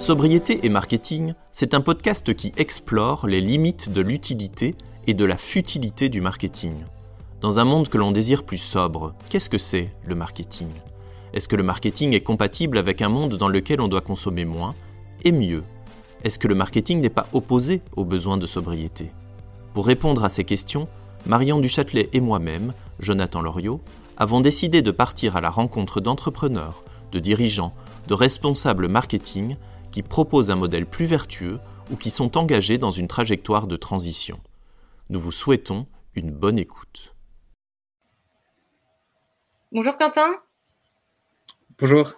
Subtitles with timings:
[0.00, 4.74] Sobriété et marketing, c'est un podcast qui explore les limites de l'utilité
[5.06, 6.72] et de la futilité du marketing.
[7.42, 10.68] Dans un monde que l'on désire plus sobre, qu'est-ce que c'est le marketing?
[11.34, 14.74] Est-ce que le marketing est compatible avec un monde dans lequel on doit consommer moins
[15.22, 15.64] et mieux?
[16.24, 19.10] Est-ce que le marketing n'est pas opposé aux besoins de sobriété?
[19.74, 20.88] Pour répondre à ces questions,
[21.26, 23.82] Marion Duchâtelet et moi-même, Jonathan Loriot,
[24.16, 27.74] avons décidé de partir à la rencontre d'entrepreneurs, de dirigeants,
[28.08, 29.56] de responsables marketing
[29.90, 31.58] qui proposent un modèle plus vertueux
[31.90, 34.40] ou qui sont engagés dans une trajectoire de transition.
[35.08, 37.14] Nous vous souhaitons une bonne écoute.
[39.72, 40.30] Bonjour Quentin.
[41.78, 42.14] Bonjour.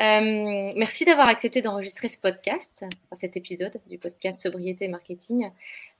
[0.00, 2.84] Euh, merci d'avoir accepté d'enregistrer ce podcast,
[3.20, 5.50] cet épisode du podcast Sobriété et Marketing.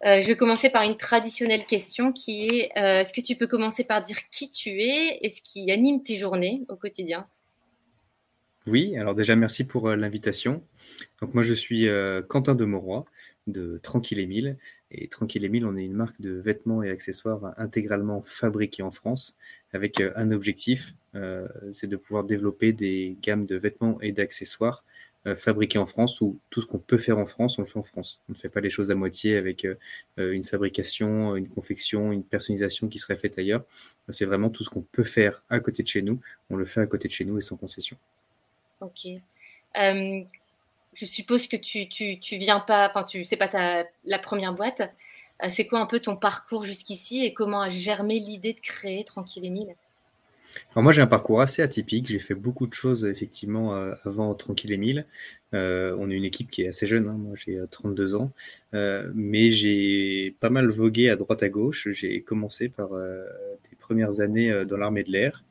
[0.04, 3.46] Euh, je vais commencer par une traditionnelle question qui est euh, est-ce que tu peux
[3.46, 7.26] commencer par dire qui tu es et ce qui anime tes journées au quotidien?
[8.66, 10.62] Oui, alors déjà merci pour euh, l'invitation.
[11.20, 13.04] Donc moi je suis euh, Quentin de Mauroy
[13.46, 14.57] de Tranquille Émile.
[14.90, 19.37] Et Tranquille Émile, on est une marque de vêtements et accessoires intégralement fabriqués en France
[19.74, 20.95] avec euh, un objectif,
[21.73, 24.85] c'est de pouvoir développer des gammes de vêtements et d'accessoires
[25.37, 27.85] fabriqués en France ou tout ce qu'on peut faire en France, on le fait en
[27.85, 28.20] France.
[28.29, 29.65] On ne fait pas les choses à moitié avec
[30.18, 33.65] une fabrication, une confection, une personnalisation qui serait faite ailleurs.
[34.09, 36.20] C'est vraiment tout ce qu'on peut faire à côté de chez nous,
[36.51, 37.96] on le fait à côté de chez nous et sans concession.
[38.85, 39.07] Ok.
[39.80, 40.21] Euh,
[40.95, 44.80] je suppose que tu, tu, viens pas, enfin, tu sais pas ta, la première boîte.
[45.43, 49.04] Euh, c'est quoi un peu ton parcours jusqu'ici et comment a germé l'idée de créer
[49.04, 49.74] Tranquille Émile?
[50.71, 54.32] Alors moi j'ai un parcours assez atypique, j'ai fait beaucoup de choses effectivement euh, avant
[54.35, 55.04] Tranquille Émile.
[55.52, 57.16] on est une équipe qui est assez jeune, hein.
[57.19, 58.30] moi j'ai 32 ans,
[58.73, 61.88] mais j'ai pas mal vogué à droite à gauche.
[61.91, 65.43] J'ai commencé par des premières années dans l'armée de l'air,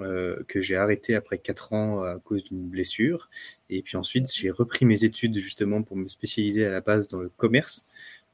[0.00, 3.28] euh, que j'ai arrêté après 4 ans à cause d'une blessure.
[3.70, 7.20] Et puis ensuite, j'ai repris mes études justement pour me spécialiser à la base dans
[7.20, 7.86] le commerce.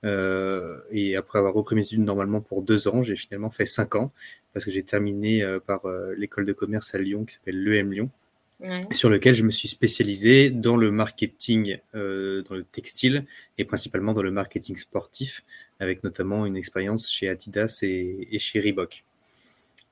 [0.05, 3.95] Euh, et après avoir repris mes études normalement pour 2 ans, j'ai finalement fait 5
[3.97, 4.12] ans
[4.53, 5.83] parce que j'ai terminé euh, par
[6.17, 8.11] l'école de commerce à Lyon qui s'appelle l'EM Lyon.
[8.93, 13.25] sur lequel je me suis spécialisé dans le marketing, dans le textile
[13.59, 15.43] et principalement dans le marketing sportif,
[15.81, 19.05] avec notamment une expérience chez Adidas et, et chez Reebok.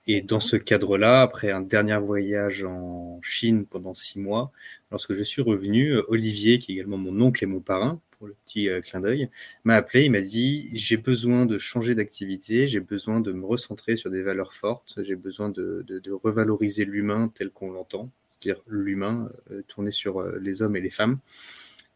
[0.06, 4.50] Et dans ce cadre-là, après un dernier voyage en Chine pendant six mois,
[4.90, 8.26] lorsque je suis revenu, euh, Olivier, qui est également mon oncle et mon parrain, pour
[8.26, 9.28] le petit euh, clin d'œil,
[9.64, 13.96] m'a appelé, il m'a dit, j'ai besoin de changer d'activité, j'ai besoin de me recentrer
[13.96, 15.84] sur des valeurs fortes, j'ai besoin de,
[16.22, 21.18] revaloriser l'humain tel qu'on l'entend, c'est-à-dire l'humain euh, tourné sur les hommes et les femmes.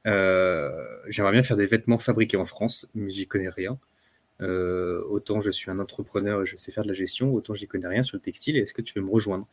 [0.05, 3.79] J'aimerais bien faire des vêtements fabriqués en France, mais j'y connais rien.
[4.41, 7.69] Euh, autant je suis un entrepreneur et je sais faire de la gestion, autant j'y
[7.69, 8.57] connais rien sur le textile.
[8.57, 9.47] Est-ce que tu veux me rejoindre?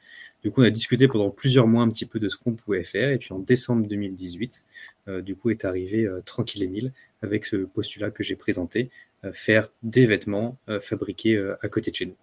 [0.44, 2.84] Du coup, on a discuté pendant plusieurs mois un petit peu de ce qu'on pouvait
[2.84, 3.10] faire.
[3.10, 4.66] Et puis en décembre 2018,
[5.08, 8.90] euh, du coup, est arrivé euh, Tranquille Émile avec ce postulat que j'ai présenté
[9.34, 12.16] faire des vêtements fabriqués à côté de chez nous.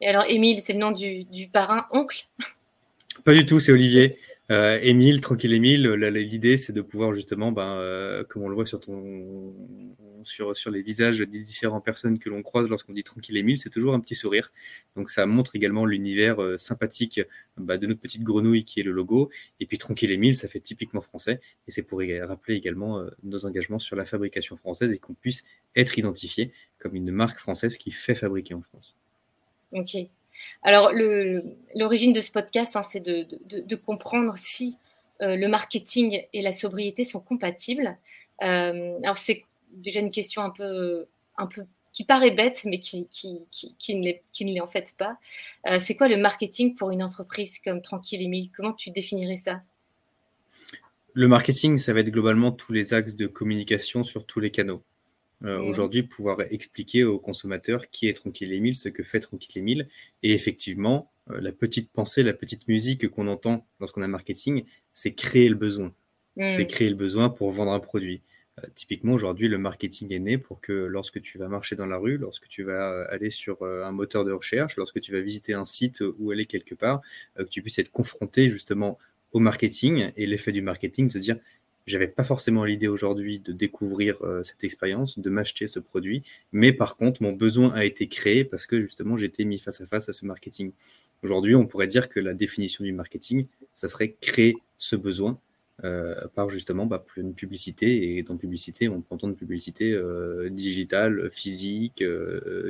[0.00, 2.26] Et alors, Émile, c'est le nom du parrain oncle
[3.24, 4.18] Pas du tout, c'est Olivier.
[4.50, 8.64] Euh, Émile, tranquille Émile, l'idée c'est de pouvoir justement, ben, euh, comme on le voit
[8.66, 8.80] sur,
[10.56, 13.94] sur les visages des différentes personnes que l'on croise lorsqu'on dit tranquille Émile, c'est toujours
[13.94, 14.50] un petit sourire.
[14.96, 17.20] Donc ça montre également l'univers euh, sympathique
[17.56, 19.30] bah, de notre petite grenouille qui est le logo.
[19.60, 21.40] Et puis tranquille Émile, ça fait typiquement français.
[21.68, 25.44] Et c'est pour rappeler également nos engagements sur la fabrication française et qu'on puisse
[25.76, 28.96] être identifié comme une marque française qui fait fabriquer en France.
[29.70, 30.10] Ok.
[30.62, 30.92] Alors,
[31.74, 34.78] l'origine de ce podcast, hein, c'est de, comprendre si
[35.22, 37.96] euh, le marketing et la sobriété sont compatibles.
[38.42, 41.06] Euh, alors, c'est déjà une question un peu,
[41.92, 43.08] qui paraît bête, mais qui,
[43.88, 45.18] ne l'est en fait pas.
[45.66, 49.62] Euh, c'est quoi le marketing pour une entreprise comme Tranquille Emile Comment tu définirais ça?
[51.12, 54.82] Le marketing, ça va être globalement tous les axes de communication sur tous les canaux.
[55.44, 59.88] Euh, aujourd'hui pouvoir expliquer aux consommateurs qui est Tranquille Émile, ce que fait Tranquille Émile.
[60.22, 65.14] Et effectivement, euh, la petite pensée, la petite musique qu'on entend lorsqu'on a marketing, c'est
[65.14, 65.94] créer le besoin.
[66.36, 66.66] C'est mm.
[66.66, 68.22] créer le besoin pour vendre un produit.
[68.58, 71.96] Euh, typiquement, aujourd'hui, le marketing est né pour que lorsque tu vas marcher dans la
[71.96, 75.64] rue, lorsque tu vas aller sur un moteur de recherche, lorsque tu vas visiter un
[75.64, 77.00] site ou aller quelque part,
[77.36, 78.98] que tu puisses être confronté justement
[79.32, 81.36] au marketing et l'effet du marketing, de se dire
[81.86, 86.22] j'avais pas forcément l'idée aujourd'hui de découvrir euh, cette expérience, de m'acheter ce produit,
[86.52, 89.86] mais par contre, mon besoin a été créé parce que justement, été mis face à
[89.86, 90.72] face à ce marketing.
[91.22, 95.38] Aujourd'hui, on pourrait dire que la définition du marketing, ça serait créer ce besoin
[95.84, 98.16] euh, par justement bah, une publicité.
[98.16, 102.02] Et dans publicité, on peut entendre publicité euh, digitale, physique,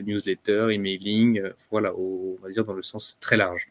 [0.05, 3.71] newsletter, emailing, voilà, on va dire dans le sens très large.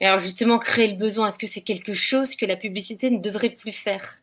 [0.00, 3.50] Alors justement, créer le besoin, est-ce que c'est quelque chose que la publicité ne devrait
[3.50, 4.22] plus faire?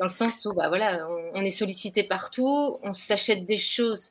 [0.00, 4.10] Dans le sens où bah, voilà, on, est sollicité partout, on s'achète des choses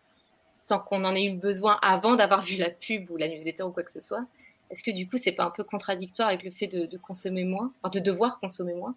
[0.55, 3.71] sans qu'on en ait eu besoin avant d'avoir vu la pub ou la newsletter ou
[3.71, 4.25] quoi que ce soit.
[4.71, 7.73] Est-ce que du coup, c'est pas un peu contradictoire avec le fait de, consommer moins,
[7.81, 8.95] enfin, de devoir consommer moins?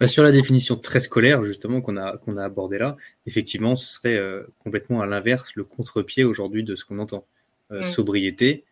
[0.00, 3.88] Bah, Sur la définition très scolaire, justement, qu'on a, qu'on a abordé là, effectivement, ce
[3.92, 7.26] serait euh, complètement à l'inverse, le contre-pied aujourd'hui de ce qu'on entend.
[7.70, 7.86] Euh, mm.
[7.86, 8.64] Sobriété,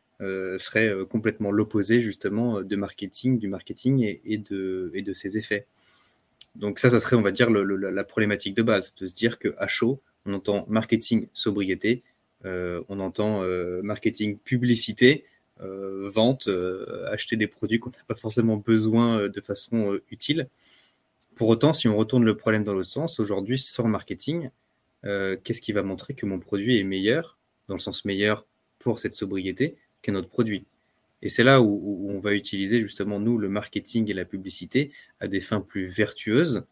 [0.58, 5.66] serait euh, complètement l'opposé justement de marketing, du marketing et, de, ses effets.
[6.56, 9.66] Donc ça, ça serait, on va dire, la problématique de base, de se dire qu'à
[9.66, 12.02] chaud, on entend marketing sobriété,
[12.44, 13.42] euh, on entend
[13.82, 15.24] marketing publicité,
[15.60, 16.48] vente,
[17.06, 20.48] acheter des produits qu'on n'a pas forcément besoin de façon utile.
[21.36, 24.50] Pour autant, si on retourne le problème dans l'autre sens, aujourd'hui, sans marketing,
[25.02, 27.38] qu'est-ce qui va montrer que mon produit est meilleur,
[27.68, 28.46] dans le sens meilleur
[28.78, 30.64] pour cette sobriété, qu'est notre produit.
[31.22, 35.28] Et c'est là où, on va utiliser justement, nous, le marketing et la publicité à
[35.28, 36.64] des fins plus vertueuses,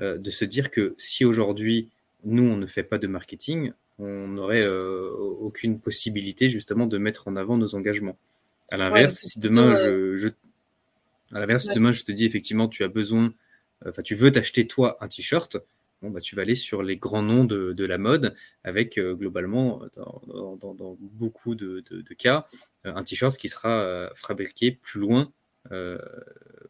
[0.00, 1.88] euh, de se dire que si aujourd'hui,
[2.24, 7.28] nous, on ne fait pas de marketing, on n'aurait euh, aucune possibilité justement de mettre
[7.28, 8.18] en avant nos engagements.
[8.70, 10.28] À l'inverse, si demain, euh, je,
[11.32, 13.32] à l'inverse, demain, je te dis effectivement, tu as besoin,
[13.86, 15.58] enfin, tu veux t'acheter toi un t-shirt,
[16.10, 20.96] bah, tu vas aller sur les grands noms de, la mode, avec euh, globalement, dans,
[21.00, 21.82] beaucoup de,
[22.18, 22.46] cas,
[22.86, 25.32] euh, un t-shirt qui sera euh, fabriqué plus loin,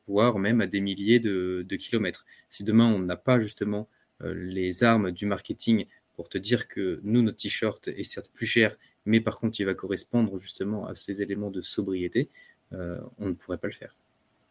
[0.07, 2.25] voire même à des milliers de, kilomètres.
[2.49, 3.89] Si demain on n'a pas justement
[4.21, 8.77] les armes du marketing pour te dire que nous, notre t-shirt est certes plus cher,
[9.05, 12.29] mais par contre il va correspondre justement à ces éléments de sobriété,
[12.71, 13.97] on ne pourrait pas le faire.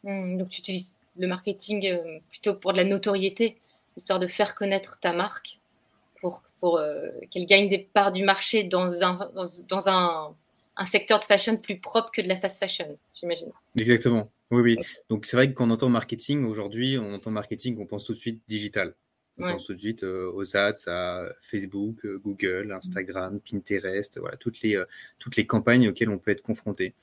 [0.04, 3.62] Mmh, donc tu utilises le marketing plutôt pour de la notoriété?
[3.98, 5.60] Histoire de faire connaître ta marque
[6.24, 9.30] pour, pour euh, qu'elle gagne des parts du marché dans un,
[9.68, 10.36] dans, un,
[10.78, 13.52] un, secteur de fashion plus propre que de la fast fashion, j'imagine.
[13.78, 14.32] Exactement.
[14.52, 14.78] Oui, oui.
[15.10, 18.14] Donc c'est vrai que quand on entend marketing, aujourd'hui, on entend marketing, on pense tout
[18.14, 18.96] de suite digital.
[19.38, 24.38] On pense tout de suite euh, aux ads, à Facebook, euh, Google, Instagram, Pinterest, voilà,
[24.38, 24.82] toutes les,
[25.18, 26.94] toutes les campagnes auxquelles on peut être confronté.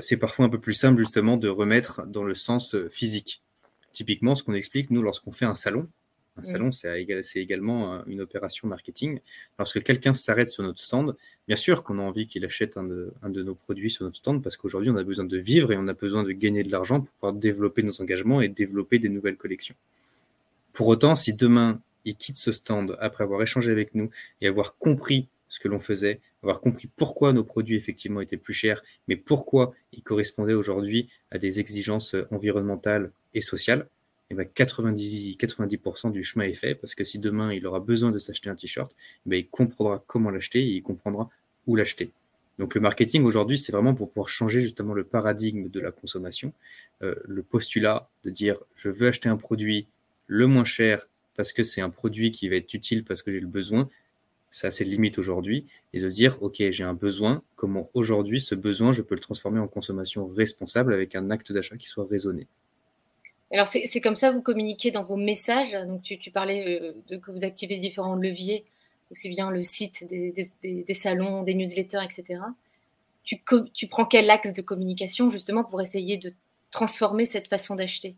[0.00, 3.42] c'est parfois un peu plus simple justement de remettre dans le sens physique.
[3.92, 5.88] Typiquement, ce qu'on explique, nous, lorsqu'on fait un salon,
[6.40, 7.04] un salon, c'est
[7.36, 9.20] également une opération marketing.
[9.58, 11.16] Lorsque quelqu'un s'arrête sur notre stand,
[11.46, 14.56] bien sûr qu'on a envie qu'il achète un de, nos produits sur notre stand parce
[14.56, 17.10] qu'aujourd'hui, on a besoin de vivre et on a besoin de gagner de l'argent pour
[17.14, 19.74] pouvoir développer nos engagements et développer des nouvelles collections.
[20.72, 24.10] Pour autant, si demain, il quitte ce stand après avoir échangé avec nous
[24.40, 28.54] et avoir compris ce que l'on faisait, avoir compris pourquoi nos produits effectivement étaient plus
[28.54, 33.88] chers, mais pourquoi ils correspondaient aujourd'hui à des exigences environnementales et sociales,
[34.30, 38.12] et ben 90, 90% du chemin est fait parce que si demain il aura besoin
[38.12, 38.94] de s'acheter un t-shirt,
[39.26, 41.28] ben il comprendra comment l'acheter et il comprendra
[41.66, 42.12] où l'acheter.
[42.58, 46.52] Donc le marketing aujourd'hui, c'est vraiment pour pouvoir changer justement le paradigme de la consommation,
[47.02, 49.88] euh, le postulat de dire je veux acheter un produit
[50.26, 53.40] le moins cher parce que c'est un produit qui va être utile parce que j'ai
[53.40, 53.88] le besoin,
[54.50, 58.92] c'est assez limite aujourd'hui, et de dire ok j'ai un besoin, comment aujourd'hui ce besoin
[58.92, 62.46] je peux le transformer en consommation responsable avec un acte d'achat qui soit raisonné.
[63.52, 65.72] Alors, c'est comme ça, vous communiquez dans vos messages.
[65.86, 68.64] Donc, tu, parlais euh, de que vous activez différents leviers,
[69.10, 72.40] aussi bien le site, des, salons, des newsletters, etc.
[73.24, 73.42] Tu,
[73.74, 76.32] tu, prends quel axe de communication, justement, pour essayer de
[76.70, 78.14] transformer cette façon d'acheter?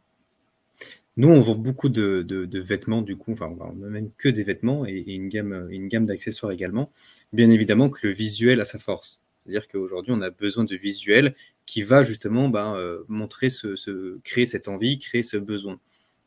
[1.16, 4.86] Nous, on vend beaucoup de, vêtements, du coup, enfin, on n'a même que des vêtements
[4.86, 6.90] et, une gamme, une gamme d'accessoires également.
[7.32, 9.22] Bien évidemment que le visuel a sa force.
[9.42, 11.34] C'est-à-dire qu'aujourd'hui, on a besoin de visuels
[11.66, 15.80] qui va justement ben, euh, montrer ce, créer cette envie, créer ce besoin.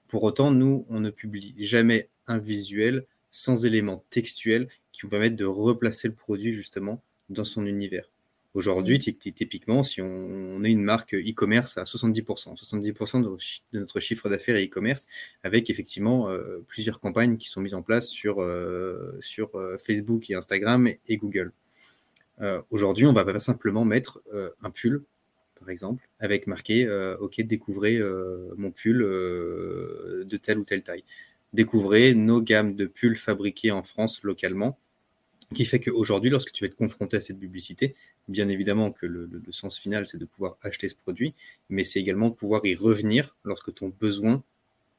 [0.07, 5.35] Pour autant, nous, on ne publie jamais un visuel sans éléments textuels qui vont permettre
[5.35, 8.09] de replacer le produit justement dans son univers.
[8.53, 9.31] Aujourd'hui, mmh.
[9.33, 14.67] typiquement, si on, est une marque e-commerce à 70%, 70% de, notre chiffre d'affaires est
[14.67, 15.07] e-commerce,
[15.43, 19.51] avec effectivement euh, plusieurs campagnes qui sont mises en place sur, euh, sur
[19.85, 21.51] Facebook et Instagram et, Google.
[22.69, 24.21] Aujourd'hui, on va pas simplement mettre
[24.61, 25.05] un pull
[25.69, 31.03] exemple, avec marqué euh, OK, découvrez euh, mon pull euh, de telle ou telle taille.
[31.53, 34.77] Découvrez nos gammes de pulls fabriqués en France localement,
[35.53, 37.95] qui fait qu'aujourd'hui, lorsque tu vas être confronté à cette publicité,
[38.27, 41.35] bien évidemment que le, sens final, c'est de pouvoir acheter ce produit,
[41.69, 44.43] mais c'est également pouvoir y revenir lorsque ton besoin,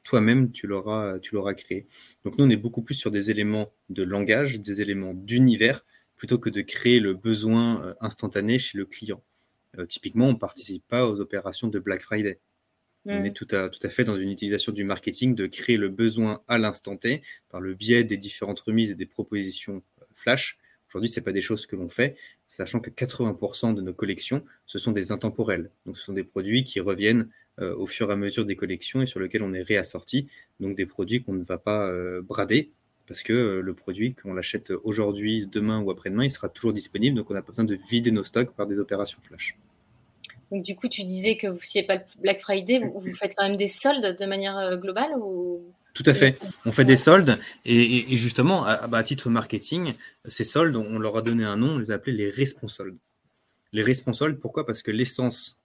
[0.04, 1.86] toi-même, tu l'auras, tu l'auras créé.
[2.24, 5.84] Donc nous, on est beaucoup plus sur des éléments de langage, des éléments d'univers,
[6.16, 9.22] plutôt que de créer le besoin instantané chez le client.
[9.78, 12.40] Euh, typiquement, on ne participe pas aux opérations de Black Friday.
[13.08, 15.88] On est tout à, tout à fait dans une utilisation du marketing de créer le
[15.88, 20.58] besoin à l'instant T par le biais des différentes remises et des propositions euh, flash
[20.88, 22.16] Aujourd'hui, ce n'est pas des choses que l'on fait,
[22.48, 25.70] sachant que 80% de nos collections, ce sont des intemporels.
[25.84, 27.28] Donc, ce sont des produits qui reviennent
[27.60, 30.28] euh, au fur et à mesure des collections et sur lesquels on est réassorti.
[30.60, 32.70] Donc, des produits qu'on ne va pas euh, brader,
[33.06, 37.16] parce que euh, le produit, qu'on l'achète aujourd'hui, demain ou après-demain, il sera toujours disponible.
[37.16, 39.56] Donc, on n'a pas besoin de vider nos stocks par des opérations flash.
[40.50, 43.34] Donc, du coup, tu disais que s'il n'y a pas le Black Friday, vous, faites
[43.36, 45.62] quand même des soldes de manière globale ou...
[45.94, 46.38] Tout à fait.
[46.66, 49.94] On fait des soldes et, justement, à, titre marketing,
[50.26, 52.98] ces soldes, on leur a donné un nom, on les a appelés les responsoldes.
[53.72, 54.66] Les responsoldes, pourquoi?
[54.66, 55.62] Parce que l'essence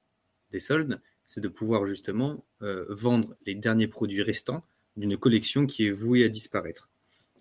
[0.51, 4.63] des soldes, c'est de pouvoir justement euh, vendre les derniers produits restants
[4.97, 6.90] d'une collection qui est vouée à disparaître.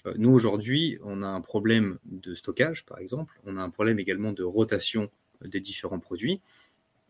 [0.07, 3.41] Euh, nous, aujourd'hui, on a un problème de stockage, par exemple.
[3.45, 5.11] On a un problème également de rotation
[5.45, 6.41] des différents produits.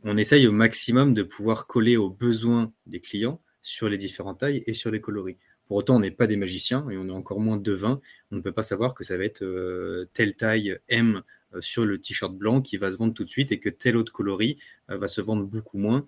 [0.03, 4.63] On essaye au maximum de pouvoir coller aux besoins des clients sur les différentes tailles
[4.67, 5.37] et sur les coloris.
[5.71, 8.01] Pour autant, on n'est pas des magiciens et on est encore moins devins.
[8.33, 11.23] On ne peut pas savoir que ça va être euh, telle taille M
[11.55, 13.97] euh, sur le t-shirt blanc qui va se vendre tout de suite et que tel
[13.97, 14.59] autre coloris
[14.91, 16.07] euh, va se vendre beaucoup moins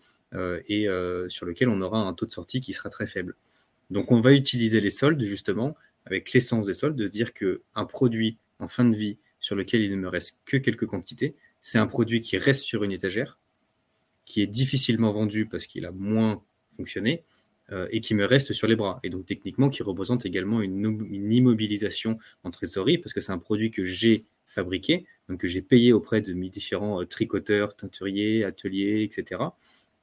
[0.67, 0.87] et
[1.29, 3.37] sur lequel on aura un taux de sortie qui sera très faible.
[3.91, 7.85] Donc on va utiliser les soldes justement avec l'essence des soldes de se dire qu'un
[7.85, 11.79] produit en fin de vie sur lequel il ne me reste que quelques quantités, c'est
[11.79, 13.39] un produit qui reste sur une étagère,
[14.25, 16.43] qui est difficilement vendu parce qu'il a moins
[16.77, 17.25] fonctionné,
[17.73, 19.01] euh, et qui me reste sur les bras.
[19.03, 23.71] Et donc techniquement qui représente également une, immobilisation en trésorerie parce que c'est un produit
[23.71, 29.03] que j'ai fabriqué, donc que j'ai payé auprès de mes différents euh, tricoteurs, teinturiers, ateliers,
[29.05, 29.41] etc.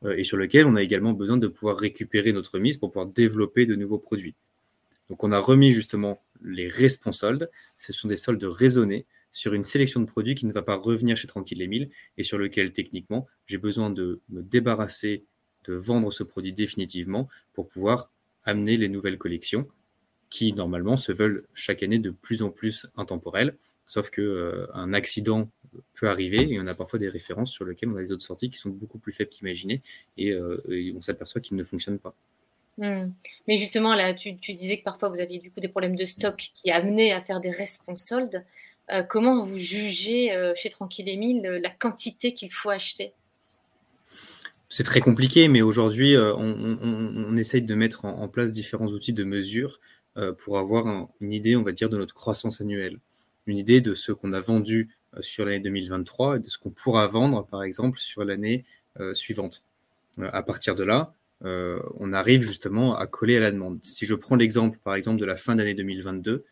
[0.03, 3.07] Euh, et sur lequel on a également besoin de pouvoir récupérer notre mise pour pouvoir
[3.07, 4.35] développer de nouveaux produits.
[5.09, 9.99] Donc on a remis justement les responsoldes, ce sont des soldes raisonnés sur une sélection
[9.99, 13.57] de produits qui ne va pas revenir chez Tranquille les et sur lequel techniquement j'ai
[13.57, 15.25] besoin de me débarrasser
[15.65, 18.11] de vendre ce produit définitivement pour pouvoir
[18.43, 19.67] amener les nouvelles collections
[20.29, 23.57] qui normalement se veulent chaque année de plus en plus intemporelles.
[23.87, 25.49] Sauf que euh, un accident
[25.95, 28.49] peut arriver et on a parfois des références sur lesquelles on a des autres sorties
[28.49, 29.81] qui sont beaucoup plus faibles qu'imaginées
[30.17, 30.61] et, euh,
[30.95, 32.15] on s'aperçoit qu'ils ne fonctionnent pas.
[32.79, 33.11] Hmm.
[33.47, 36.49] Mais justement, là, tu, disais que parfois vous aviez du coup des problèmes de stock
[36.55, 38.43] qui amenaient à faire des responsoldes.
[38.91, 43.13] Euh, comment vous jugez chez Tranquille Émile la quantité qu'il faut acheter?
[44.71, 49.23] C'est très compliqué, mais aujourd'hui, euh, on, essaye de mettre en, place différents outils de
[49.23, 49.79] mesure
[50.17, 52.99] euh, pour avoir une idée, on va dire, de notre croissance annuelle.
[53.47, 56.69] Une idée de ce qu'on a vendu euh, sur l'année 2023 et de ce qu'on
[56.69, 58.63] pourra vendre, par exemple, sur l'année
[59.13, 59.63] suivante.
[60.19, 63.79] à partir de là, on arrive justement à coller à la demande.
[63.81, 66.43] Si je prends l'exemple, par exemple, de la fin d'année 2022,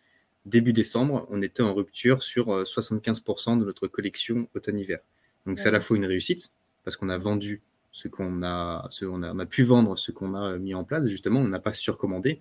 [0.46, 5.00] début décembre, on était en rupture sur 75% de notre collection automne-hiver.
[5.46, 6.52] Donc c'est à la fois une réussite,
[6.84, 7.62] parce qu'on a vendu
[7.98, 10.84] ce qu'on a, ce, on a, on a, pu vendre, ce qu'on a mis en
[10.84, 12.40] place, justement, on n'a pas surcommandé.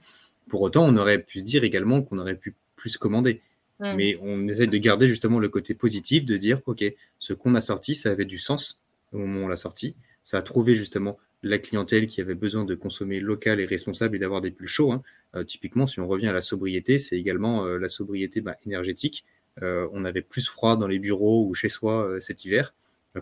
[0.49, 3.41] Pour autant, on aurait pu se dire également qu'on aurait pu plus commander.
[3.81, 3.95] Mm.
[3.97, 6.85] Mais on essaie de garder justement le côté positif, de dire, OK,
[7.19, 9.95] ce qu'on a sorti, ça avait du sens au moment où on l'a sorti.
[10.25, 14.19] Ça a trouvé justement la clientèle qui avait besoin de consommer local et responsable et
[14.19, 14.93] d'avoir des pulls chauds.
[14.93, 15.03] Hein.
[15.35, 19.25] Euh, typiquement, si on revient à la sobriété, c'est également euh, la sobriété bah, énergétique.
[19.63, 22.75] Euh, on avait plus froid dans les bureaux ou chez soi cet hiver.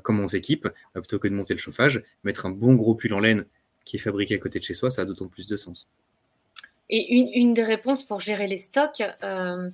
[0.02, 3.20] Comment on s'équipe, plutôt que de monter le chauffage, mettre un bon gros pull en
[3.20, 3.44] laine
[3.84, 5.88] qui est fabriqué à côté de chez soi, ça a d'autant plus de sens.
[6.90, 9.72] Et une, des réponses pour gérer les stocks, il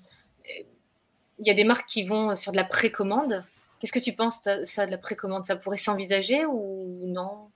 [1.38, 3.42] y a des marques qui vont sur de la précommande.
[3.78, 5.46] Qu'est-ce que tu penses ça de la précommande?
[5.46, 7.48] Ça pourrait s'envisager ou non?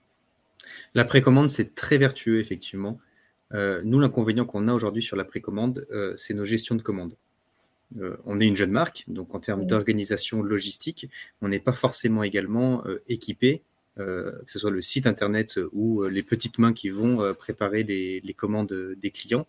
[0.95, 2.99] La précommande, c'est très vertueux, effectivement.
[3.53, 7.17] nous, l'inconvénient qu'on a aujourd'hui sur la précommande, c'est nos gestions de commandes.
[8.01, 11.09] Euh, on est une jeune marque, donc en termes d'organisation logistique,
[11.41, 13.63] on n'est pas forcément également euh, équipé,
[13.99, 18.35] euh, que ce soit le site internet ou les petites mains qui vont préparer les,
[18.37, 19.47] commandes des clients,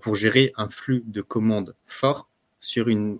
[0.00, 2.28] pour gérer un flux de commandes fort
[2.60, 3.18] sur une,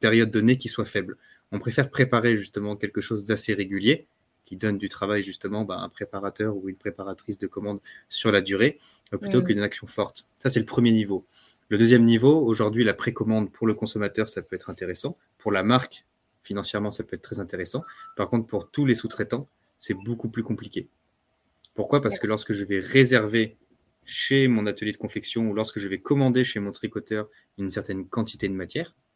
[0.00, 1.16] période donnée qui soit faible.
[1.52, 4.06] On préfère préparer justement quelque chose d'assez régulier,
[4.48, 8.32] qui donne du travail justement à bah, un préparateur ou une préparatrice de commandes sur
[8.32, 8.78] la durée,
[9.20, 10.26] plutôt qu'une action forte.
[10.38, 11.26] Ça, c'est le premier niveau.
[11.68, 15.18] Le deuxième niveau, aujourd'hui, la précommande pour le consommateur, ça peut être intéressant.
[15.36, 16.06] Pour la marque,
[16.40, 17.84] financièrement, ça peut être très intéressant.
[18.16, 19.46] Par contre, pour tous les sous-traitants,
[19.78, 20.88] c'est beaucoup plus compliqué.
[21.74, 22.00] Pourquoi?
[22.00, 23.58] Parce que lorsque je vais réserver
[24.06, 27.28] chez mon atelier de confection ou lorsque je vais commander chez mon tricoteur
[27.58, 29.07] une certaine quantité de matière, euh,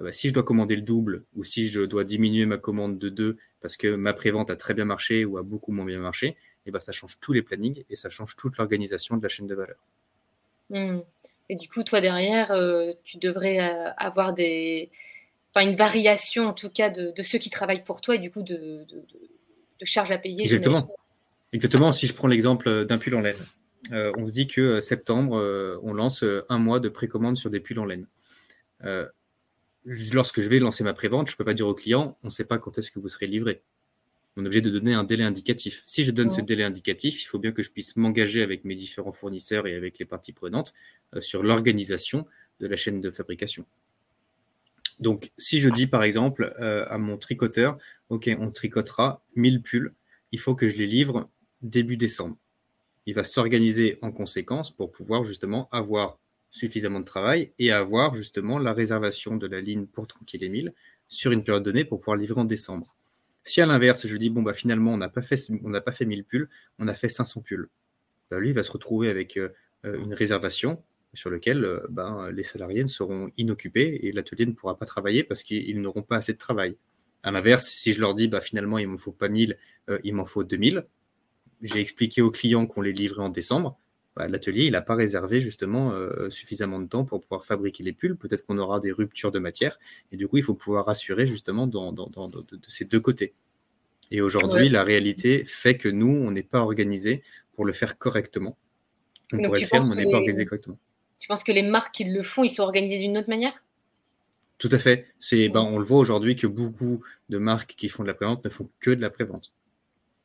[0.00, 3.08] bah, si je dois commander le double ou si je dois diminuer ma commande de
[3.08, 6.36] deux parce que ma prévente a très bien marché ou a beaucoup moins bien marché,
[6.66, 9.46] eh ben, ça change tous les plannings et ça change toute l'organisation de la chaîne
[9.46, 9.78] de valeur.
[10.70, 10.98] Mmh.
[11.48, 14.90] Et du coup, toi, derrière, euh, tu devrais euh, avoir des,
[15.54, 18.42] enfin, une variation, en tout cas, de, ceux qui travaillent pour toi et du coup,
[18.42, 18.84] de,
[19.82, 20.44] charges à payer.
[20.44, 20.94] Exactement.
[21.52, 21.92] Exactement.
[21.92, 23.36] Si je prends l'exemple d'un pull en laine,
[23.92, 27.78] euh, on se dit que septembre, on lance un mois de précommande sur des pulls
[27.78, 28.06] en laine.
[29.86, 32.32] Lorsque je vais lancer ma prévente, je ne peux pas dire au client, on ne
[32.32, 33.62] sait pas quand est-ce que vous serez livré.
[34.36, 35.82] On est obligé de donner un délai indicatif.
[35.86, 38.74] Si je donne ce délai indicatif, il faut bien que je puisse m'engager avec mes
[38.74, 40.74] différents fournisseurs et avec les parties prenantes
[41.14, 42.26] euh, sur l'organisation
[42.60, 43.64] de la chaîne de fabrication.
[44.98, 47.78] Donc, si je dis par exemple euh, à mon tricoteur,
[48.08, 49.94] OK, on tricotera 1000 pulls,
[50.32, 51.30] il faut que je les livre
[51.62, 52.36] début décembre.
[53.06, 56.18] Il va s'organiser en conséquence pour pouvoir justement avoir
[56.50, 60.74] suffisamment de travail et avoir justement la réservation de la ligne pour Tranquille et 1000
[61.08, 62.96] sur une période donnée pour pouvoir livrer en décembre.
[63.44, 65.38] Si à l'inverse, je dis, bon, bah, finalement, on n'a pas, fait,
[65.84, 66.48] pas fait 1000 pulls,
[66.78, 67.68] on a fait 500 pulls,
[68.30, 69.50] bah, lui, il va se retrouver avec euh,
[69.84, 70.82] une réservation
[71.14, 75.42] sur lequel euh, ben, les salariés seront inoccupés et l'atelier ne pourra pas travailler parce
[75.42, 76.76] qu'ils n'auront pas assez de travail.
[77.22, 79.56] À l'inverse, si je leur dis bah, finalement il ne m'en faut pas 1000,
[79.90, 80.86] euh, il m'en faut 2000,
[81.62, 83.78] j'ai expliqué aux clients qu'on les livrait en décembre,
[84.16, 87.92] bah, l'atelier il n'a pas réservé justement euh, suffisamment de temps pour pouvoir fabriquer les
[87.92, 88.16] pulls.
[88.16, 89.78] Peut-être qu'on aura des ruptures de matière
[90.10, 93.34] et du coup il faut pouvoir assurer justement dans, de, ces deux côtés.
[94.10, 98.56] Et aujourd'hui, la réalité fait que nous, on n'est pas organisé pour le faire correctement.
[99.32, 100.78] On pourrait le faire, mais on n'est pas organisé correctement.
[101.18, 103.64] Tu penses que les marques qui le font, ils sont organisés d'une autre manière?
[104.58, 105.06] Tout à fait.
[105.18, 108.44] C'est, ben, on le voit aujourd'hui que beaucoup de marques qui font de la prévente
[108.44, 109.52] ne font que de la prévente.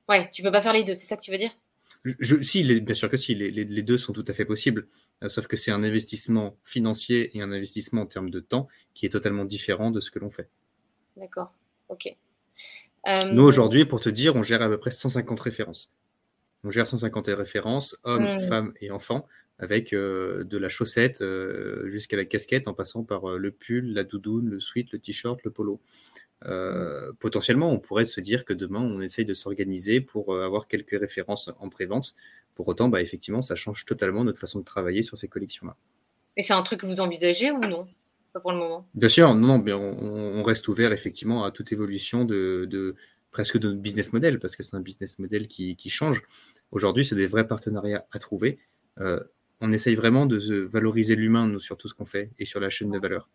[0.08, 1.52] Ouais, tu peux pas faire les deux, c'est ça que tu veux dire?
[2.04, 4.88] Je, si, bien sûr que si, les, deux sont tout à fait possibles,
[5.24, 9.06] euh, sauf que c'est un investissement financier et un investissement en termes de temps qui
[9.06, 10.50] est totalement différent de ce que l'on fait.
[11.18, 11.54] D'accord,
[11.90, 12.16] ok.
[13.08, 15.94] Euh, Nous, aujourd'hui, pour te dire, on gère à peu près 150 références.
[16.64, 18.42] On gère 150 références, hommes, hmm.
[18.42, 19.28] femmes et enfants,
[19.62, 23.94] avec euh, de la chaussette euh, jusqu'à la casquette, en passant par euh, le pull,
[23.94, 25.80] la doudoune, le sweat, le t-shirt, le polo.
[27.20, 31.50] Potentiellement, on pourrait se dire que demain, on essaye de s'organiser pour avoir quelques références
[31.60, 32.16] en prévente.
[32.56, 35.76] Pour autant, bah, effectivement, ça change totalement notre façon de travailler sur ces collections-là.
[36.38, 37.88] Et c'est un truc que vous envisagez ou non?
[38.34, 38.88] Pas pour le moment.
[38.94, 42.96] Bien sûr, non, bien, on, reste ouvert effectivement à toute évolution de,
[43.32, 46.22] presque de notre business model, parce que c'est un business model qui, change.
[46.72, 48.60] Aujourd'hui, c'est des vrais partenariats à trouver
[49.62, 52.70] on essaye vraiment de valoriser l'humain, nous, sur tout ce qu'on fait et sur la
[52.70, 53.30] chaîne de valeur.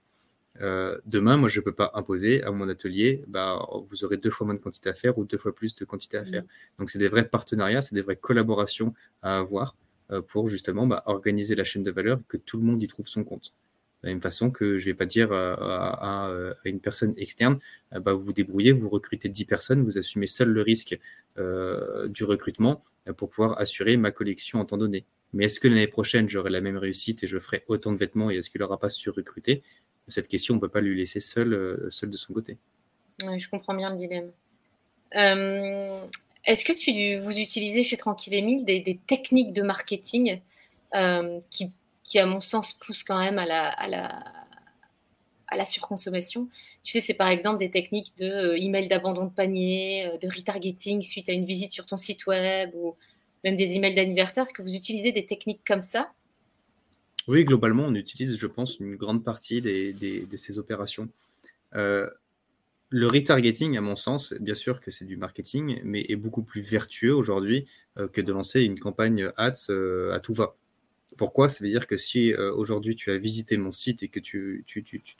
[0.61, 4.31] Euh, demain, moi, je ne peux pas imposer à mon atelier, bah, vous aurez deux
[4.31, 6.43] fois moins de quantité à faire ou deux fois plus de quantité à faire.
[6.43, 6.47] Mm.
[6.79, 9.77] Donc, c'est des vrais partenariats, c'est des vraies collaborations à avoir
[10.11, 13.09] euh, pour justement bah, organiser la chaîne de valeur, que tout le monde y trouve
[13.09, 13.55] son compte.
[14.03, 16.31] De la même façon que je ne vais pas dire à,
[16.65, 17.59] une personne externe,
[17.95, 20.99] euh, bah, vous vous débrouillez, vous recrutez 10 personnes, vous assumez seul le risque
[21.37, 22.83] du recrutement
[23.19, 25.05] pour pouvoir assurer ma collection en temps donné.
[25.33, 28.31] Mais est-ce que l'année prochaine, j'aurai la même réussite et je ferai autant de vêtements
[28.31, 29.63] et est-ce qu'il n'aura pas surrecruté
[30.09, 32.59] Cette question, on ne peut pas lui laisser seul, euh, seul de son côté.
[33.21, 34.31] je comprends bien le dilemme.
[35.17, 36.07] Euh,
[36.45, 40.41] est-ce que tu, vous utilisez chez Tranquille Emile des, techniques de marketing
[40.95, 41.73] euh, qui,
[42.19, 43.47] à mon sens, poussent quand même à
[45.57, 46.49] la surconsommation?
[46.85, 51.29] Tu sais, c'est par exemple des techniques de email d'abandon de panier, de retargeting suite
[51.29, 52.95] à une visite sur ton site web ou
[53.43, 56.13] même des emails d'anniversaire Est-ce que vous utilisez des techniques comme ça
[57.29, 61.09] Oui, globalement, on utilise, je pense, une grande partie de ces opérations.
[61.75, 62.09] Euh,
[62.91, 66.61] le retargeting, à mon sens, bien sûr que c'est du marketing, mais est beaucoup plus
[66.61, 67.67] vertueux aujourd'hui
[67.99, 70.55] euh, que de lancer une campagne ads euh, à tout va.
[71.17, 71.49] Pourquoi?
[71.49, 74.65] Ça veut dire que si aujourd'hui tu as visité mon site et que tu,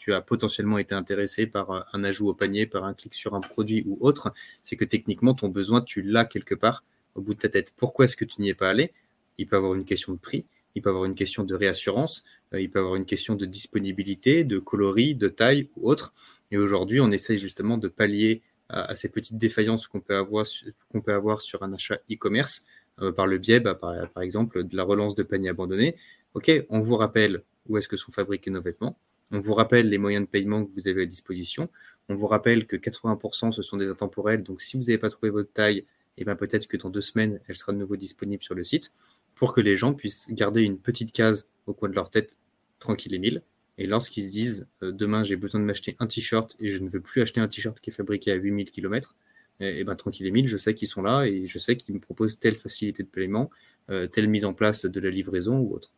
[0.09, 3.83] as potentiellement été intéressé par un ajout au panier, par un clic sur un produit
[3.87, 7.49] ou autre, c'est que techniquement ton besoin, tu l'as quelque part au bout de ta
[7.49, 7.73] tête.
[7.79, 8.93] Pourquoi est-ce que tu n'y es pas allé?
[9.39, 10.45] Il peut avoir une question de prix,
[10.77, 14.45] il peut avoir une question de réassurance, euh, il peut avoir une question de disponibilité,
[14.45, 16.13] de coloris, de taille ou autre.
[16.53, 21.63] Et aujourd'hui, on essaye justement de pallier à, ces petites défaillances qu'on peut avoir, sur
[21.63, 22.67] un achat e-commerce
[23.01, 25.97] euh, par le biais, bah, par, exemple, de la relance de panier abandonné.
[26.35, 28.99] OK, on vous rappelle où est-ce que sont fabriqués nos vêtements.
[29.33, 31.71] On vous rappelle les moyens de paiement que vous avez à disposition.
[32.09, 34.43] On vous rappelle que 80% ce sont des intemporels.
[34.43, 35.85] Donc, si vous n'avez pas trouvé votre taille,
[36.19, 38.93] et bien peut-être que dans deux semaines, elle sera de nouveau disponible sur le site
[39.37, 42.37] pour que les gens puissent garder une petite case au coin de leur tête,
[42.81, 43.43] tranquille et mille.
[43.79, 46.89] Et lorsqu'ils se disent euh, demain j'ai besoin de m'acheter un t-shirt et je ne
[46.89, 49.15] veux plus acheter un t-shirt qui est fabriqué à 8000 km,
[49.61, 52.01] et, ben tranquille et mille, je sais qu'ils sont là et je sais qu'ils me
[52.01, 53.51] proposent telle facilité de paiement,
[53.91, 55.93] euh, telle mise en place de la livraison ou autre.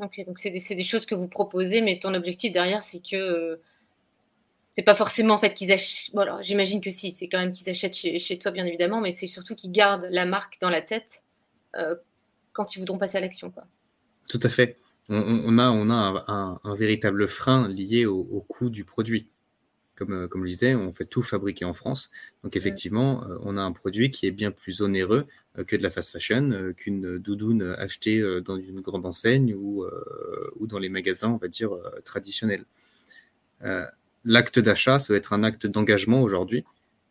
[0.00, 3.16] Ok, donc c'est des, des, choses que vous proposez, mais ton objectif derrière, c'est que
[3.16, 3.56] euh,
[4.70, 6.14] c'est pas forcément en fait qu'ils achètent.
[6.14, 9.14] Bon, alors j'imagine que si, c'est quand même qu'ils achètent chez, toi, bien évidemment, mais
[9.14, 11.22] c'est surtout qu'ils gardent la marque dans la tête
[11.76, 11.96] euh,
[12.52, 13.52] quand ils voudront passer à l'action.
[14.28, 14.78] Tout à fait.
[15.08, 19.28] On, a, on a un, véritable frein lié au, coût du produit.
[19.96, 22.10] Comme, euh, comme je disais, on fait tout fabriquer en France.
[22.44, 25.26] Donc effectivement, euh, on a un produit qui est bien plus onéreux
[25.66, 29.84] que de la fast fashion, qu'une doudoune achetée dans une grande enseigne ou,
[30.56, 31.70] ou dans les magasins, on va dire,
[32.04, 32.64] traditionnels.
[34.24, 36.64] l'acte d'achat, ça va être un acte d'engagement aujourd'hui,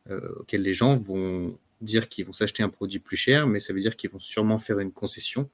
[0.10, 3.82] auquel les gens vont dire qu'ils vont s'acheter un produit plus cher, mais ça veut
[3.82, 5.50] dire qu'ils vont sûrement faire une concession,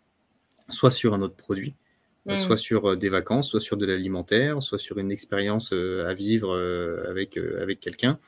[0.70, 1.76] soit sur un autre produit,
[2.26, 2.38] mm.
[2.38, 6.56] soit sur des vacances, soit sur de l'alimentaire, soit sur une expérience à vivre
[7.10, 8.20] avec, avec quelqu'un.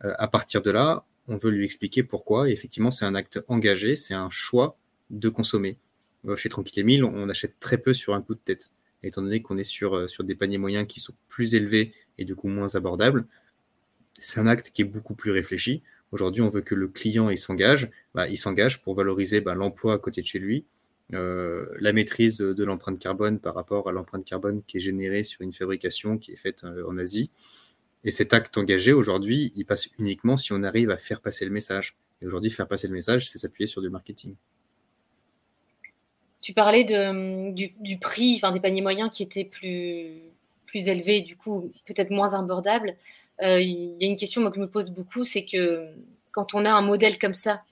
[0.00, 2.48] à partir de là, on veut lui expliquer pourquoi.
[2.48, 4.76] Et effectivement, c'est un acte engagé, c'est un choix
[5.10, 5.78] de consommer.
[6.26, 8.72] Euh, chez Tranquille Emile, on achète très peu sur un coup de tête.
[9.02, 12.24] étant donné qu'on est sur, euh, sur des paniers moyens qui sont plus élevés et
[12.24, 13.26] du coup moins abordables,
[14.18, 15.82] c'est un acte qui est beaucoup plus réfléchi.
[16.12, 17.90] Aujourd'hui, on veut que le client s'engage.
[18.14, 20.64] Bah, il s'engage pour valoriser bah, l'emploi à côté de chez lui,
[21.12, 25.42] euh, la maîtrise de, l'empreinte carbone par rapport à l'empreinte carbone qui est générée sur
[25.42, 27.30] une fabrication qui est faite en Asie.
[28.04, 31.50] Et cet acte engagé, aujourd'hui, il passe uniquement si on arrive à faire passer le
[31.50, 31.96] message.
[32.20, 34.34] Et aujourd'hui, faire passer le message, c'est s'appuyer sur du marketing.
[36.40, 40.20] Tu parlais du, prix, enfin, des paniers moyens qui étaient plus,
[40.66, 42.96] plus élevés, du coup, peut-être moins abordables.
[43.42, 45.88] Euh, il y a une question que je me pose beaucoup, c'est que
[46.32, 47.62] quand on a un modèle comme ça,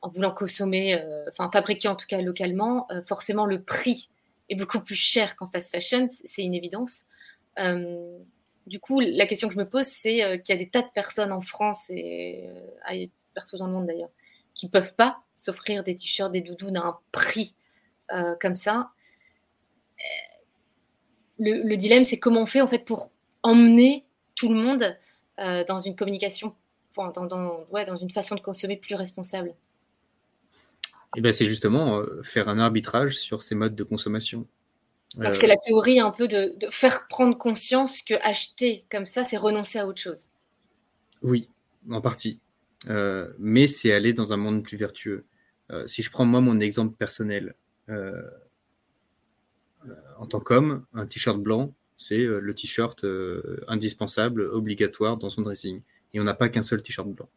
[0.00, 4.08] en voulant consommer, euh, enfin fabriquer en tout cas localement, euh, forcément le prix
[4.48, 7.04] est beaucoup plus cher qu'en fast fashion, c'est une évidence
[8.66, 10.82] du coup, la question que je me pose, c'est euh, qu'il y a des tas
[10.82, 12.48] de personnes en France et
[12.90, 14.10] euh, partout dans le monde d'ailleurs,
[14.54, 17.54] qui ne peuvent pas s'offrir des t-shirts, des doudous à un prix
[18.12, 18.90] euh, comme ça.
[21.38, 23.10] Le, dilemme, c'est comment on fait en fait pour
[23.42, 24.04] emmener
[24.42, 24.96] tout le monde
[25.38, 26.54] dans une communication,
[26.96, 29.54] dans, dans, une façon de consommer plus responsable.
[31.16, 34.46] Eh ben, c'est justement faire un arbitrage sur ces modes de consommation.
[35.16, 39.36] Donc c'est la théorie un peu de, faire prendre conscience que acheter comme ça, c'est
[39.36, 40.26] renoncer à autre chose.
[41.22, 41.48] Oui,
[41.90, 42.40] en partie.
[42.88, 45.24] Euh, mais c'est aller dans un monde plus vertueux.
[45.70, 47.54] Euh, si je prends moi mon exemple personnel,
[47.88, 48.22] euh,
[50.18, 53.04] en tant qu'homme, un t-shirt blanc, c'est le t-shirt
[53.68, 55.82] indispensable, obligatoire dans son dressing.
[56.14, 57.28] Et on n'a pas qu'un seul t-shirt blanc.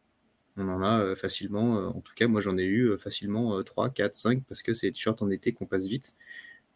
[0.56, 4.42] On en a facilement, en tout cas moi j'en ai eu facilement 3, 4, 5,
[4.48, 6.14] parce que c'est des t-shirts en été qu'on passe vite.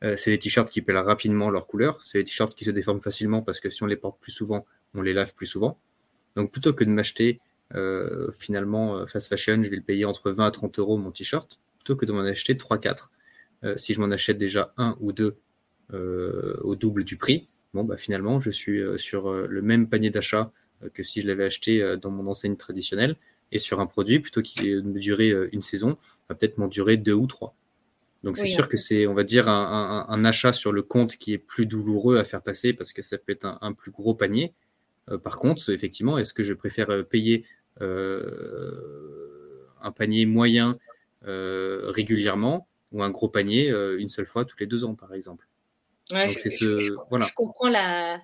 [0.03, 2.01] Euh, c'est des t-shirts qui pèlent rapidement leur couleur.
[2.05, 4.67] C'est des t-shirts qui se déforment facilement parce que si on les porte plus souvent,
[4.95, 5.79] on les lave plus souvent.
[6.37, 7.41] Donc plutôt que de m'acheter
[7.75, 11.11] euh, finalement euh, fast fashion, je vais le payer entre 20 à 30 euros mon
[11.11, 13.11] t-shirt, plutôt que de m'en acheter 3-4.
[13.77, 15.37] si je m'en achète déjà un ou deux
[15.93, 20.53] au double du prix, bon bah finalement je suis sur le même panier d'achat
[20.95, 23.17] que si je l'avais acheté dans mon enseigne traditionnelle
[23.53, 25.97] et sur un produit plutôt qui me durer une saison,
[26.29, 27.55] va peut-être m'en durer deux ou trois.
[28.23, 31.39] Donc c'est sûr que c'est, on va dire, un, achat sur le compte qui est
[31.39, 34.53] plus douloureux à faire passer parce que ça peut être un, plus gros panier.
[35.11, 37.47] Euh, par contre, effectivement, est-ce que je préfère euh, payer
[37.81, 40.79] euh, un panier moyen
[41.23, 45.47] régulièrement ou un gros panier une seule fois tous les deux ans, par exemple?
[46.11, 47.27] Donc, je, ce, voilà.
[47.27, 48.21] je, comprends la,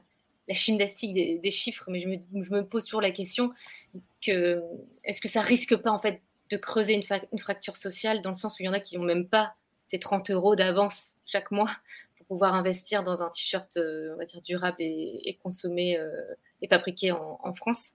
[0.49, 3.53] la gymnastique des, chiffres, mais je me, je me, pose toujours la question
[4.25, 4.63] que
[5.05, 6.21] est-ce que ça risque pas en fait
[6.51, 8.97] de creuser une, une, fracture sociale dans le sens où il y en a qui
[8.97, 9.55] n'ont même pas
[9.89, 11.71] c'est 30 euros d'avance chaque mois
[12.17, 16.11] pour pouvoir investir dans un t-shirt, euh, on va dire, durable et, consommé euh,
[16.63, 17.93] et fabriqué en, France?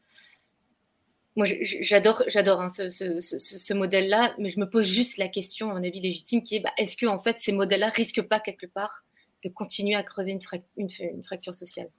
[1.36, 5.84] Moi, j'adore, j'adore hein, ce, modèle-là, mais je me pose juste la question, à mon
[5.84, 9.04] avis légitime, qui est bah, est-ce que en fait ces modèles-là risquent pas quelque part
[9.43, 11.89] de continuer à creuser une, une, fracture sociale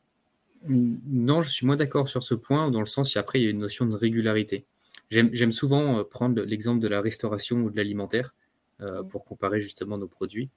[0.66, 3.46] Non, je suis moins d'accord sur ce point, dans le sens où après il y
[3.46, 4.64] a une notion de régularité.
[5.10, 8.34] J'aime souvent euh, prendre l'exemple de la restauration ou de l'alimentaire.
[8.82, 10.50] Euh, pour comparer justement nos produits.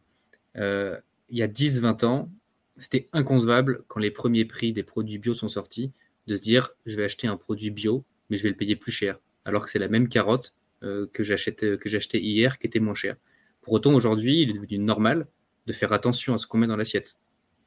[0.56, 2.32] Euh, il y a 10-20 ans,
[2.76, 5.92] c'était inconcevable quand les premiers prix des produits bio sont sortis
[6.26, 8.92] de se dire je vais acheter un produit bio, mais je vais le payer plus
[8.92, 13.18] cher, alors que c'est la même carotte euh, que j'achetais hier qui était moins chère.
[13.62, 15.28] Pour autant, aujourd'hui, il est devenu normal
[15.66, 17.18] de faire attention à ce qu'on met dans l'assiette.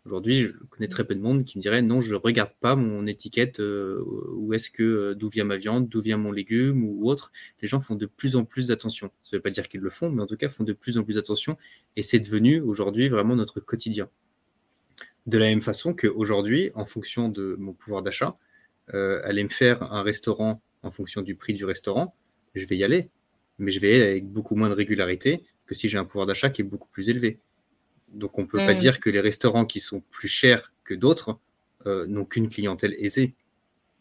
[0.05, 2.77] Aujourd'hui, je connais très peu de monde qui me dirait non, je ne regarde pas
[2.77, 6.85] mon étiquette, euh, où est-ce que, euh, d'où vient ma viande, d'où vient mon légume
[6.85, 7.31] ou autre.
[7.61, 9.11] Les gens font de plus en plus attention.
[9.23, 10.97] Ça ne veut pas dire qu'ils le font, mais en tout cas, font de plus
[10.97, 11.59] en plus attention.
[11.97, 14.09] Et c'est devenu aujourd'hui vraiment notre quotidien.
[15.27, 18.39] De la même façon qu'aujourd'hui, en fonction de mon pouvoir d'achat,
[18.95, 22.15] euh, aller me faire un restaurant en fonction du prix du restaurant,
[22.55, 23.11] je vais y aller.
[23.59, 26.27] Mais je vais y aller avec beaucoup moins de régularité que si j'ai un pouvoir
[26.27, 27.41] d'achat qui est beaucoup plus élevé.
[28.13, 28.79] Donc on ne peut pas mm.
[28.79, 31.39] dire que les restaurants qui sont plus chers que d'autres
[31.87, 33.35] euh, n'ont qu'une clientèle aisée.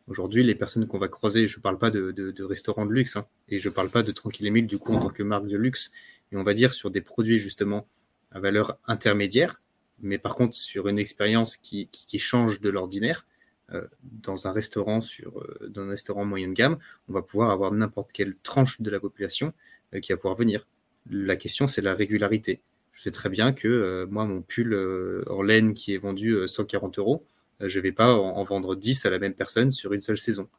[0.08, 3.28] Aujourd'hui, les personnes qu'on va croiser, je ne parle pas de, restaurants de luxe, hein,
[3.50, 5.58] et je ne parle pas de Tranquille Emile du coup en tant que marque de
[5.58, 5.92] luxe,
[6.32, 7.88] mais on va dire sur des produits justement
[8.32, 9.62] à valeur intermédiaire,
[10.00, 13.26] mais par contre sur une expérience qui, change de l'ordinaire.
[13.74, 16.78] Euh, dans un restaurant sur euh, dans un restaurant moyen de gamme,
[17.10, 19.54] on va pouvoir avoir n'importe quelle tranche de la population
[20.02, 20.66] qui va pouvoir venir.
[21.10, 22.62] La question, c'est la régularité.
[22.98, 26.36] Je sais très bien que euh, moi, mon pull euh, en laine qui est vendu
[26.46, 27.26] 140 euh, euros,
[27.62, 30.50] je ne vais pas en, vendre 10 à la même personne sur une seule saison.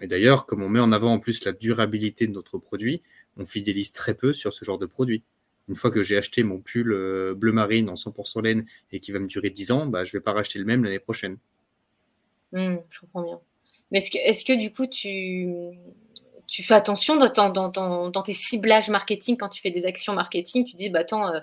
[0.00, 3.02] Et d'ailleurs, comme on met en avant en plus la durabilité de notre produit,
[3.36, 5.22] on fidélise très peu sur ce genre de produit.
[5.68, 9.12] Une fois que j'ai acheté mon pull euh, bleu marine en 100% laine et qui
[9.12, 11.36] va me durer 10 ans, bah, je ne vais pas racheter le même l'année prochaine.
[12.52, 13.40] Mmh, je comprends bien.
[13.90, 15.72] Mais est-ce que, du coup, tu,
[16.48, 20.64] fais attention dans, tes ciblages marketing quand tu fais des actions marketing?
[20.64, 21.40] Tu dis, bah, attends, euh,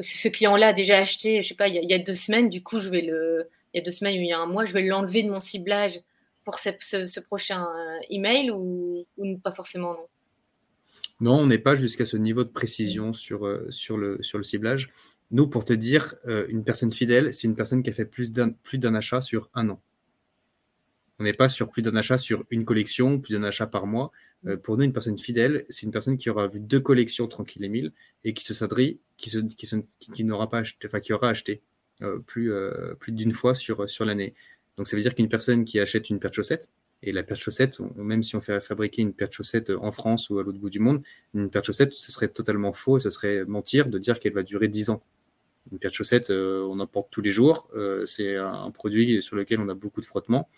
[0.00, 2.80] ce client-là a déjà acheté, je sais pas, il y, a, deux semaines, du coup,
[2.80, 3.48] je vais le.
[3.72, 5.30] Il y a deux semaines ou il y a un mois, je vais l'enlever de
[5.30, 6.00] mon ciblage
[6.44, 7.68] pour ce, prochain
[8.08, 10.06] email ou, ou pas forcément non?
[11.20, 14.44] Non, on n'est pas jusqu'à ce niveau de précision sur, euh, sur, le, sur le
[14.44, 14.90] ciblage.
[15.30, 18.32] Nous, pour te dire, euh, une personne fidèle, c'est une personne qui a fait plus
[18.32, 19.80] d'un, plus d'un achat sur un an.
[21.20, 24.10] On n'est pas sur plus d'un achat sur une collection, plus d'un achat par mois.
[24.46, 27.62] Euh, pour nous, une personne fidèle, c'est une personne qui aura vu deux collections tranquille
[27.64, 27.92] et mille
[28.24, 31.62] et qui se s'adrie, qui, n'aura pas acheté, enfin, qui aura acheté
[32.26, 32.50] plus,
[32.98, 34.34] plus d'une fois sur, l'année.
[34.78, 36.70] Donc, ça veut dire qu'une personne qui achète une paire de chaussettes,
[37.02, 39.90] et la paire de chaussettes, même si on fait fabriquer une paire de chaussettes en
[39.90, 41.02] France ou à l'autre bout du monde,
[41.34, 44.34] une paire de chaussettes, ce serait totalement faux et ce serait mentir de dire qu'elle
[44.34, 45.02] va durer 10 ans.
[45.72, 47.68] Une paire de chaussettes, euh, on en porte tous les jours.
[47.74, 50.48] Euh, c'est un, produit sur lequel on a beaucoup de frottement.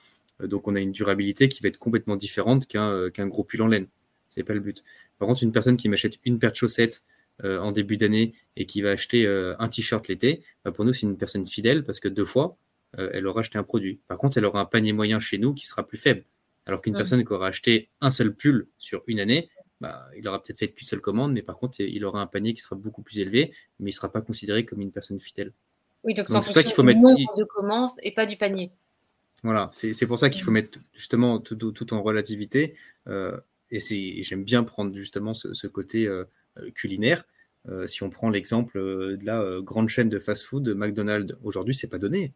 [0.40, 3.66] Euh, donc on a une durabilité qui va être complètement différente qu'un gros pull en
[3.66, 3.88] laine.
[4.30, 4.82] C'est pas le but.
[5.18, 7.04] Par contre, une personne qui m'achète une paire de chaussettes
[7.42, 11.16] en début d'année et qui va acheter un t-shirt l'été, bah, pour nous, c'est une
[11.16, 12.56] personne fidèle parce que deux fois,
[12.96, 14.00] elle aura acheté un produit.
[14.06, 16.24] Par contre, elle aura un panier moyen chez nous qui sera plus faible.
[16.66, 20.40] Alors qu'une personne qui aura acheté un seul pull sur une année, bah, il aura
[20.40, 23.02] peut-être fait qu'une seule commande, mais par contre, il aura un panier qui sera beaucoup
[23.02, 25.52] plus élevé, mais il ne sera pas considéré comme une personne fidèle.
[26.04, 28.70] Oui, donc, c'est pour ça qu'il faut mettre nombre de commandes et pas du panier.
[29.44, 32.74] Voilà, c'est pour ça qu'il faut mettre justement tout, en relativité.
[33.08, 33.36] Euh,
[33.70, 33.80] et
[34.22, 36.24] j'aime bien prendre justement ce, côté euh,
[36.74, 37.24] culinaire.
[37.68, 41.98] Euh, si on prend l'exemple de la grande chaîne de fast-food, McDonald's, aujourd'hui, c'est pas
[41.98, 42.32] donné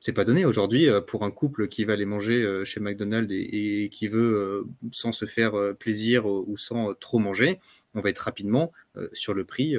[0.00, 4.06] c'est pas donné aujourd'hui pour un couple qui va aller manger chez McDonald's et, qui
[4.06, 7.58] veut, sans se faire plaisir ou sans trop manger,
[7.94, 8.70] on va être rapidement
[9.14, 9.76] sur le prix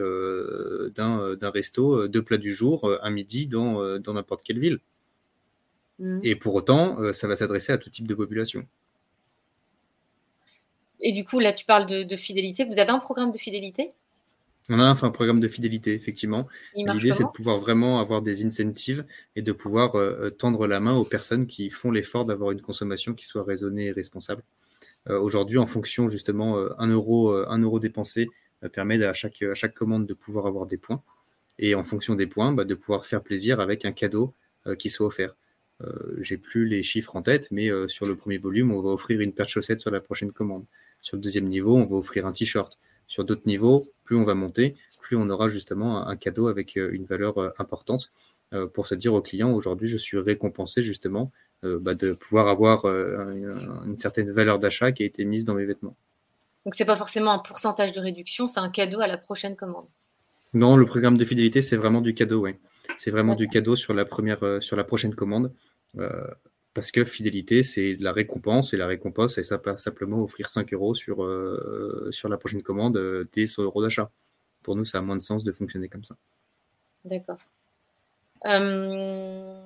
[0.95, 4.79] d'un resto, deux plats du jour, un midi dans n'importe quelle ville.
[5.99, 6.19] Mmh.
[6.23, 8.65] Et pour autant, ça va s'adresser à tout type de population.
[10.99, 12.65] Et du coup, là, tu parles de fidélité.
[12.65, 13.93] Vous avez un programme de fidélité?
[14.69, 16.47] On a un, programme de fidélité, effectivement.
[16.75, 19.05] L'idée, c'est de pouvoir vraiment avoir des incentives
[19.35, 22.61] et de pouvoir euh, euh, tendre la main aux personnes qui font l'effort d'avoir une
[22.61, 24.41] consommation qui soit raisonnée et responsable.
[25.07, 28.27] Euh, aujourd'hui, en fonction, justement, un euro, un euro dépensé
[28.73, 31.03] permet à chaque, à chaque commande de pouvoir avoir des points.
[31.59, 34.33] Et en fonction des points, bah, de pouvoir faire plaisir avec un cadeau
[34.79, 35.35] qui soit offert.
[36.19, 39.33] J'ai plus les chiffres en tête, mais sur le premier volume, on va offrir une
[39.33, 40.65] paire de chaussettes sur la prochaine commande.
[41.01, 42.79] Sur le deuxième niveau, on va offrir un t-shirt.
[43.07, 46.89] Sur d'autres niveaux, plus on va monter, plus on aura justement un cadeau avec euh,
[46.91, 48.11] une valeur euh, importante
[48.53, 51.31] euh, pour se dire au client aujourd'hui je suis récompensé justement
[51.63, 55.95] bah, de pouvoir avoir une certaine valeur d'achat qui a été mise dans mes vêtements.
[56.63, 59.87] Donc c'est pas forcément un pourcentage de réduction, c'est un cadeau à la prochaine commande.
[60.53, 62.51] Non, le programme de fidélité c'est vraiment du cadeau, oui.
[62.97, 65.51] C'est vraiment du cadeau sur la première, sur la prochaine commande
[66.75, 70.49] parce que fidélité, c'est de la récompense, et la récompense, c'est ça pas simplement offrir
[70.49, 74.11] 5 euros sur, euh, sur la prochaine commande euh, des 100 euros d'achat.
[74.61, 76.17] Pour nous, ça a moins de sens de fonctionner comme ça.
[77.05, 77.37] D'accord.
[78.45, 79.63] Euh,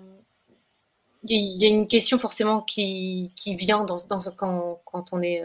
[1.24, 3.98] il y, a une question forcément qui, vient dans,
[4.38, 5.44] quand, on est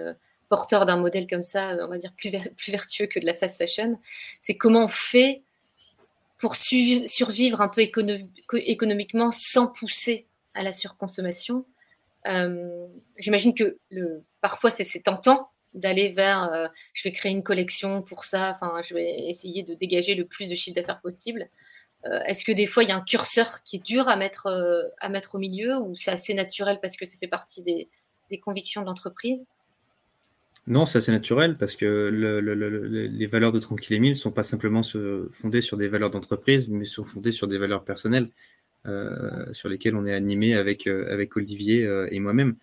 [0.50, 3.56] porteur d'un modèle comme ça, on va dire plus, plus vertueux que de la fast
[3.56, 3.98] fashion,
[4.40, 5.42] c'est comment on fait
[6.38, 11.64] pour survivre un peu économiquement sans pousser à la surconsommation.
[12.26, 12.86] Euh,
[13.18, 13.78] j'imagine que
[14.40, 18.94] parfois c'est tentant d'aller vers euh, je vais créer une collection pour ça, enfin je
[18.94, 21.48] vais essayer de dégager le plus de chiffre d'affaires possible.
[22.06, 24.46] Euh, est-ce que des fois il y a un curseur qui est dur à mettre,
[25.00, 27.88] à mettre au milieu ou c'est assez naturel parce que ça fait partie des,
[28.30, 29.44] des convictions de l'entreprise?
[30.66, 32.08] Non, c'est assez naturel parce que
[33.12, 34.82] les valeurs de Tranquille Emile ne sont pas simplement
[35.32, 38.30] fondées sur des valeurs d'entreprise, mais sont fondées sur des valeurs personnelles.
[38.86, 42.56] Euh, sur lesquels on est animé avec, euh, Olivier euh, et moi-même.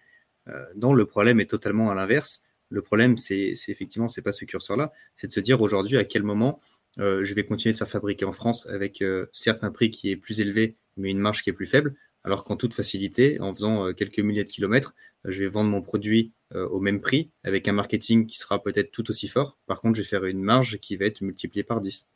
[0.75, 2.43] non, le problème est totalement à l'inverse.
[2.69, 6.23] Le problème, c'est effectivement, c'est pas ce curseur-là, c'est de se dire aujourd'hui à quel
[6.23, 6.59] moment
[6.97, 10.41] je vais continuer de faire fabriquer en France avec certes un prix qui est plus
[10.41, 14.19] élevé, mais une marge qui est plus faible, alors qu'en toute facilité, en faisant quelques
[14.19, 14.93] milliers de kilomètres,
[15.25, 19.09] je vais vendre mon produit au même prix, avec un marketing qui sera peut-être tout
[19.09, 19.57] aussi fort.
[19.67, 22.07] Par contre, je vais faire une marge qui va être multipliée par 10.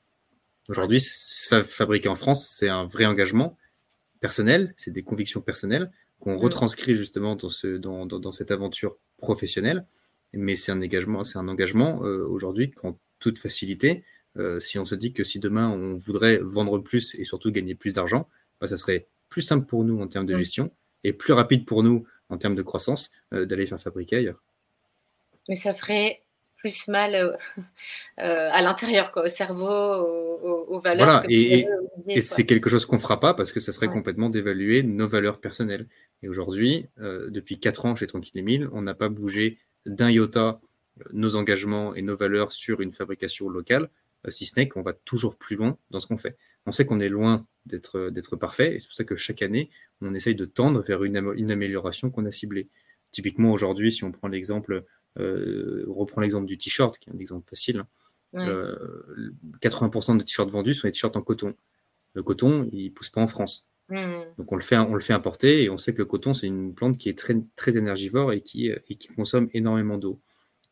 [0.68, 1.00] Aujourd'hui,
[1.64, 3.58] fabriquer en France, c'est un vrai engagement
[4.20, 6.38] personnel, c'est des convictions personnelles qu'on mm.
[6.38, 9.86] retranscrit justement dans, ce, dans, dans, cette aventure professionnelle.
[10.34, 14.04] Mais c'est un engagement, c'est un engagement euh, aujourd'hui qu'en toute facilité,
[14.38, 17.76] euh, si on se dit que si demain on voudrait vendre plus et surtout gagner
[17.76, 18.28] plus d'argent,
[18.60, 20.72] bah, ça serait plus simple pour nous en termes de gestion
[21.04, 24.42] et plus rapide pour nous en termes de croissance d'aller faire fabriquer ailleurs.
[25.48, 26.26] Mais ça ferait
[26.66, 27.32] plus mal euh,
[28.20, 31.06] euh, à l'intérieur, au cerveau, aux, valeurs.
[31.06, 31.68] Voilà, et,
[32.22, 35.40] c'est quelque chose qu'on ne fera pas parce que ça serait complètement d'évaluer nos valeurs
[35.40, 35.88] personnelles.
[36.24, 40.60] Et aujourd'hui, euh, depuis 4 ans chez Tranquille Emile, on n'a pas bougé d'un iota
[41.14, 43.90] nos engagements et nos valeurs sur une fabrication locale,
[44.30, 46.38] si ce n'est qu'on va toujours plus loin dans ce qu'on fait.
[46.66, 49.70] On sait qu'on est loin d'être parfait, et c'est pour ça que chaque année,
[50.02, 52.70] on essaye de tendre vers une, une amélioration qu'on a ciblée.
[53.12, 54.86] Typiquement, aujourd'hui, si on prend l'exemple
[55.18, 57.84] euh, reprend l'exemple du t-shirt, qui est un exemple facile.
[58.34, 58.46] 80% hein.
[59.62, 61.56] euh, des t-shirts vendus sont des t-shirts en coton.
[62.14, 63.66] Le coton, il pousse pas en France.
[63.88, 64.24] Hmm.
[64.38, 66.48] Donc on le, fait, on le fait importer et on sait que le coton, c'est
[66.48, 70.20] une plante qui est très, très énergivore et qui, et qui consomme énormément d'eau.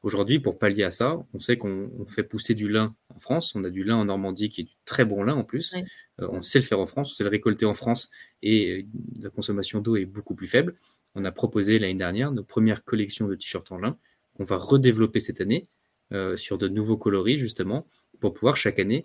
[0.03, 3.55] Aujourd'hui, pour pallier à ça, on sait qu'on fait pousser du lin en France.
[3.55, 5.73] On a du lin en Normandie qui est du très bon lin en plus.
[6.19, 8.11] Euh, on sait le faire en France, on sait le récolter en France
[8.41, 8.85] et
[9.21, 10.75] la consommation d'eau est beaucoup plus faible.
[11.15, 13.97] On a proposé l'année dernière nos premières collections de t-shirts en lin
[14.35, 15.67] qu'on va redévelopper cette année
[16.11, 17.87] euh, sur de nouveaux coloris, justement,
[18.19, 19.03] pour pouvoir chaque année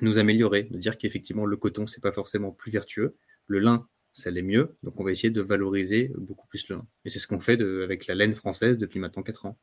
[0.00, 3.14] nous améliorer, de dire qu'effectivement, le coton, c'est pas forcément plus vertueux.
[3.46, 4.76] Le lin, ça l'est mieux.
[4.82, 6.86] Donc, on va essayer de valoriser beaucoup plus le lin.
[7.04, 9.56] Et c'est ce qu'on fait avec la laine française depuis maintenant 4 ans.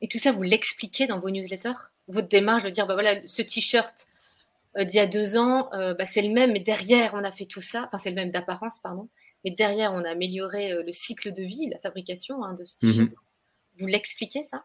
[0.00, 1.90] Et tout ça, vous l'expliquez dans vos newsletters?
[2.08, 4.06] Votre démarche de dire, bah voilà, ce t-shirt
[4.76, 7.32] euh, d'il y a deux ans, euh, bah, c'est le même, mais derrière, on a
[7.32, 7.84] fait tout ça.
[7.86, 9.08] Enfin, c'est le même d'apparence, pardon.
[9.44, 13.10] Mais derrière, on a amélioré le cycle de vie, la fabrication hein, de ce t-shirt.
[13.10, 13.14] Mhm.
[13.78, 14.64] Vous l'expliquez ça?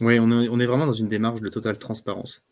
[0.00, 2.44] Oui, on est, vraiment dans une démarche de totale transparence.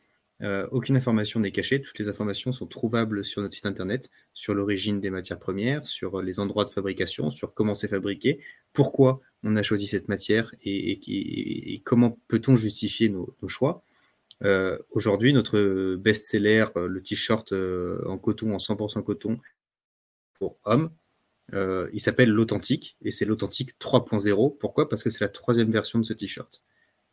[0.42, 4.54] Euh, aucune information n'est cachée, toutes les informations sont trouvables sur notre site internet, sur
[4.54, 8.40] l'origine des matières premières, sur les endroits de fabrication, sur comment c'est fabriqué,
[8.72, 13.84] pourquoi on a choisi cette matière et, comment peut-on justifier nos, choix.
[14.42, 19.38] Euh, aujourd'hui, notre best-seller, euh, le t-shirt en coton, en 100% coton
[20.34, 20.90] pour hommes,
[21.54, 24.56] euh, il s'appelle l'Authentique et c'est l'Authentique 3.0.
[24.58, 24.88] Pourquoi?
[24.88, 26.62] Parce que c'est la troisième version de ce t-shirt.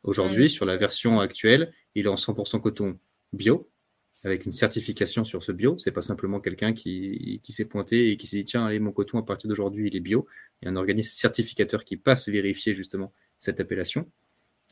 [0.03, 0.49] Aujourd'hui, mm.
[0.49, 2.97] sur la version actuelle, il est en 100% coton
[3.33, 3.69] bio,
[4.23, 5.77] avec une certification sur ce bio.
[5.77, 9.17] C'est pas simplement quelqu'un qui, s'est pointé et qui s'est dit tiens, allez, mon coton
[9.17, 10.27] à partir d'aujourd'hui, il est bio.
[10.61, 14.09] Il y a un organisme certificateur qui passe vérifier justement cette appellation.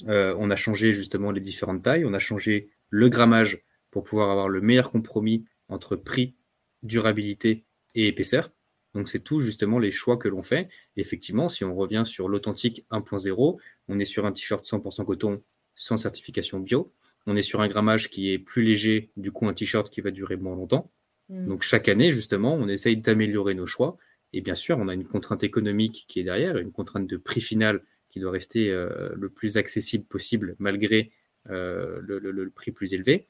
[0.07, 4.29] Euh, on a changé justement les différentes tailles, on a changé le grammage pour pouvoir
[4.29, 6.35] avoir le meilleur compromis entre prix,
[6.83, 7.65] durabilité
[7.95, 8.51] et épaisseur.
[8.93, 10.69] Donc c'est tout justement les choix que l'on fait.
[10.95, 15.41] effectivement, si on revient sur l'authentique 1.0, on est sur un t-shirt 100% coton
[15.75, 16.91] sans certification bio.
[17.27, 20.11] On est sur un grammage qui est plus léger, du coup un t-shirt qui va
[20.11, 20.91] durer moins longtemps.
[21.29, 21.47] Hmm.
[21.47, 23.97] Donc chaque année, justement, on essaye d'améliorer nos choix.
[24.33, 27.41] Et bien sûr, on a une contrainte économique qui est derrière, une contrainte de prix
[27.41, 31.11] final qui doit rester euh, le plus accessible possible malgré
[31.49, 33.27] euh, le, prix plus élevé.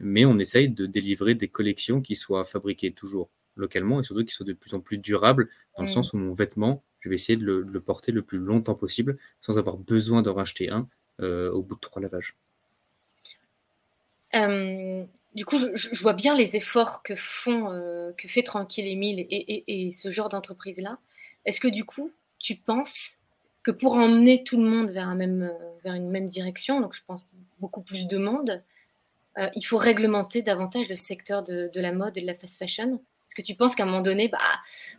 [0.00, 4.34] Mais on essaye de délivrer des collections qui soient fabriquées toujours localement et surtout qui
[4.34, 7.36] soient de plus en plus durables dans le sens où mon vêtement, je vais essayer
[7.36, 10.88] de le, porter le plus longtemps possible sans avoir besoin d'en racheter un
[11.20, 12.36] euh, au bout de trois lavages.
[14.34, 19.26] Euh, du coup, je, vois bien les efforts que font, euh, que fait Tranquille Emile
[19.30, 20.98] et, ce genre d'entreprise-là.
[21.44, 23.16] Est-ce que du coup, tu penses
[23.62, 25.52] que pour emmener tout le monde vers, un même,
[25.84, 27.24] vers une même direction, donc je pense
[27.58, 28.62] beaucoup plus de monde,
[29.54, 33.00] il faut réglementer davantage le secteur de, la mode et de la fast fashion?
[33.38, 34.38] Que tu penses qu'à un moment donné, bah,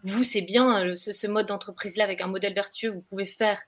[0.04, 3.62] vous, c'est bien euh, ce, mode d'entreprise-là avec un modèle vertueux, vous pouvez faire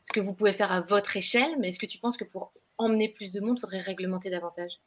[0.00, 2.50] ce que vous pouvez faire à votre échelle, mais est-ce que tu penses que pour
[2.80, 4.80] emmener plus de monde, il faudrait réglementer davantage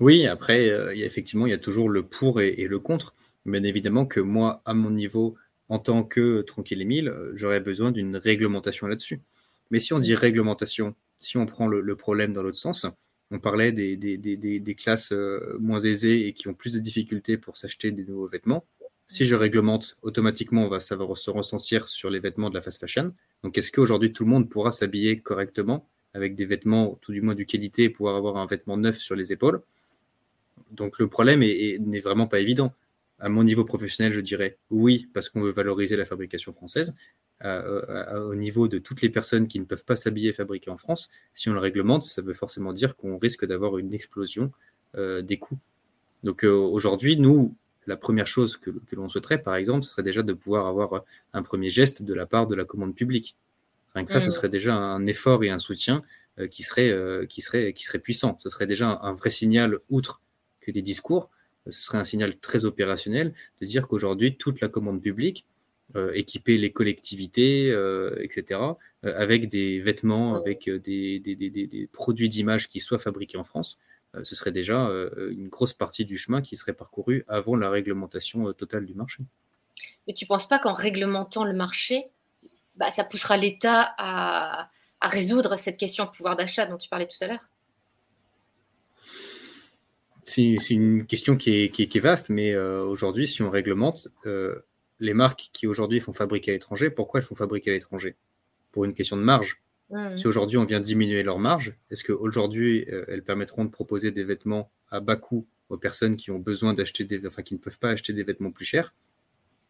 [0.00, 3.14] Oui, après, euh, effectivement, il y a toujours le pour et, le contre.
[3.46, 5.36] Bien évidemment que moi, à mon niveau,
[5.68, 9.20] en tant que Tranquille Émile, euh, j'aurais besoin d'une réglementation là-dessus.
[9.70, 12.86] Mais si on dit réglementation, si on prend le problème dans l'autre sens,
[13.32, 17.90] on parlait des, classes euh, moins aisées et qui ont plus de difficultés pour s'acheter
[17.90, 18.64] des nouveaux vêtements.
[19.06, 22.60] Si je réglemente, automatiquement, on va, ça va se ressentir sur les vêtements de la
[22.60, 23.14] fast fashion.
[23.42, 27.34] Donc, est-ce qu'aujourd'hui, tout le monde pourra s'habiller correctement avec des vêtements, tout du moins
[27.34, 29.62] du qualité, et pouvoir avoir un vêtement neuf sur les épaules
[30.70, 32.72] Donc, le problème n'est vraiment pas évident.
[33.18, 36.94] À mon niveau professionnel, je dirais oui, parce qu'on veut valoriser la fabrication française
[37.44, 41.10] au niveau de toutes les personnes qui ne peuvent pas s'habiller et fabriquer en France,
[41.34, 44.52] si on le réglemente, ça veut forcément dire qu'on risque d'avoir une explosion
[44.96, 45.58] euh, des coûts.
[46.22, 47.54] Donc euh, aujourd'hui, nous,
[47.86, 51.42] la première chose que, l'on souhaiterait, par exemple, ce serait déjà de pouvoir avoir un
[51.42, 53.36] premier geste de la part de la commande publique.
[53.94, 54.30] Rien que ça, ce mmh.
[54.30, 56.02] serait déjà un effort et un soutien
[56.38, 56.94] euh, qui, serait,
[57.28, 58.36] qui, serait, qui serait puissant.
[58.38, 60.20] Ce serait déjà un, un vrai signal, outre
[60.60, 61.30] que des discours,
[61.66, 65.46] ce serait un signal très opérationnel de dire qu'aujourd'hui, toute la commande publique
[65.94, 68.58] euh, équiper les collectivités, euh, etc.,
[69.04, 73.44] euh, avec des vêtements, avec des, des, des, des produits d'image qui soient fabriqués en
[73.44, 73.78] France.
[74.22, 74.88] ce serait déjà
[75.30, 79.22] une grosse partie du chemin qui serait parcouru avant la réglementation totale du marché.
[80.06, 82.06] Mais tu ne penses pas qu'en réglementant le marché,
[82.76, 84.68] bah, ça poussera l'État à,
[85.02, 87.48] résoudre cette question de pouvoir d'achat dont tu parlais tout à l'heure
[90.24, 94.08] c'est, une question qui est, vaste, mais aujourd'hui, si on réglemente,
[95.02, 98.16] les marques qui aujourd'hui font fabriquer à l'étranger, pourquoi elles font fabriquer à l'étranger?
[98.70, 99.60] Pour une question de marge.
[99.90, 100.16] Mmh.
[100.16, 104.24] Si aujourd'hui on vient diminuer leur marge, est-ce qu'aujourd'hui euh, elles permettront de proposer des
[104.24, 107.78] vêtements à bas coût aux personnes qui ont besoin d'acheter des, enfin qui ne peuvent
[107.78, 108.94] pas acheter des vêtements plus chers?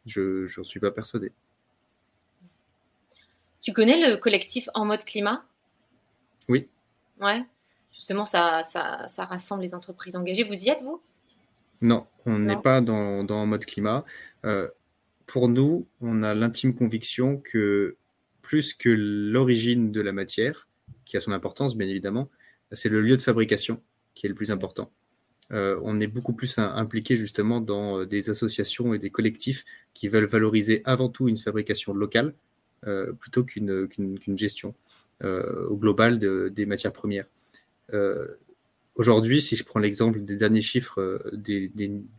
[0.06, 1.32] Je n'en suis pas persuadé.
[3.62, 5.44] Tu connais le collectif En mode climat?
[6.48, 6.68] Oui.
[7.20, 7.44] Ouais.
[7.94, 10.42] Justement, ça, ça, ça, rassemble les entreprises engagées.
[10.42, 11.00] Vous y êtes, vous?
[11.80, 14.04] Non, on n'est pas dans, dans, En mode climat.
[14.44, 14.68] Euh,
[15.26, 17.96] pour nous, on a l'intime conviction que
[18.42, 20.68] plus que l'origine de la matière,
[21.04, 22.28] qui a son importance bien évidemment,
[22.72, 23.80] c'est le lieu de fabrication
[24.14, 24.90] qui est le plus important.
[25.52, 30.08] Euh, on est beaucoup plus impliqué justement dans euh, des associations et des collectifs qui
[30.08, 32.34] veulent valoriser avant tout une fabrication locale
[33.18, 33.88] plutôt qu'une
[34.36, 34.74] gestion
[35.22, 37.26] au global des matières premières.
[38.94, 41.70] Aujourd'hui, si je prends l'exemple des derniers chiffres des,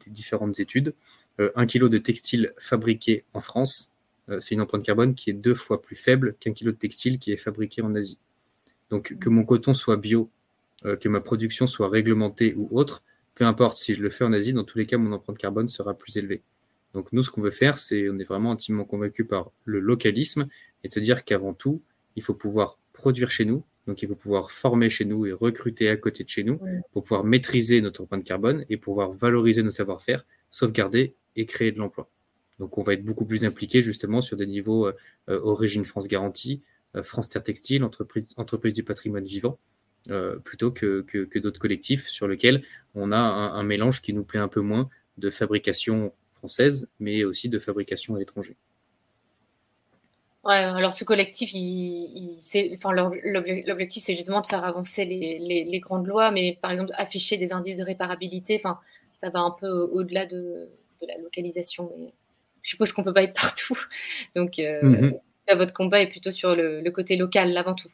[0.08, 0.94] différentes études,
[1.38, 3.94] un kilo de textile fabriqué en France
[4.30, 7.20] euh, c'est une empreinte carbone qui est deux fois plus faible qu'un kilo de textile
[7.20, 8.20] qui est fabriqué en Asie.
[8.90, 10.30] Donc que mon coton soit bio,
[10.86, 13.04] euh, que ma production soit réglementée ou autre,
[13.36, 15.68] peu importe si je le fais en Asie, dans tous les cas, mon empreinte carbone
[15.68, 16.42] sera plus élevée.
[16.94, 20.48] Donc nous, ce qu'on veut faire, c'est, on est vraiment intimement convaincu par le localisme
[20.84, 21.82] et de se dire qu'avant tout,
[22.16, 25.90] il faut pouvoir produire chez nous, donc il faut pouvoir former chez nous et recruter
[25.90, 26.60] à côté de chez nous
[26.92, 31.80] pour pouvoir maîtriser notre empreinte carbone et pouvoir valoriser nos savoir-faire, sauvegarder et créer de
[31.80, 32.10] l'emploi.
[32.60, 34.94] Donc, on va être beaucoup plus impliqué justement sur des niveaux euh,
[35.30, 36.62] euh, Origine France Garantie,
[36.96, 39.60] euh, France Terre Textile, entreprise, entreprise du patrimoine vivant,
[40.44, 42.62] plutôt que, que, d'autres collectifs sur lesquels
[42.94, 46.14] on a un, mélange qui nous plaît un peu moins de fabrication
[46.44, 48.58] française, mais aussi de fabrication à l'étranger.
[50.44, 52.38] Ouais, alors ce collectif, il,
[52.74, 57.38] enfin, l'objectif, c'est justement de faire avancer les, les, grandes lois, mais par exemple, afficher
[57.38, 58.78] des indices de réparabilité, enfin,
[59.22, 60.68] ça va un peu au-delà de,
[61.02, 61.90] de, la localisation.
[61.98, 62.12] Mais
[62.62, 63.80] je suppose qu'on peut pas être partout.
[64.36, 65.18] Donc, euh, mhm.
[65.56, 67.90] votre combat est plutôt sur le, côté local avant tout.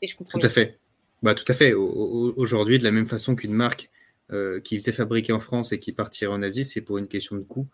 [0.00, 0.78] Et je comprends tout à fait.
[1.24, 1.72] Bah, tout à fait.
[1.72, 3.90] Aujourd'hui, de la même façon qu'une marque
[4.32, 7.34] euh, qui faisait fabriquer en France et qui partirait en Asie, c'est pour une question
[7.34, 7.66] de coût.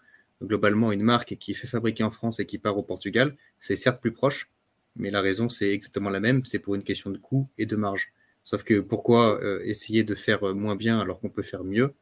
[0.43, 4.01] Globalement, une marque qui fait fabriquer en France et qui part au Portugal, c'est certes
[4.01, 4.51] plus proche,
[4.95, 7.77] mais la raison, c'est exactement la même, c'est pour une question de coût et de
[7.77, 8.13] marge.
[8.45, 11.95] Sauf que pourquoi euh, essayer de faire moins bien alors qu'on peut faire mieux?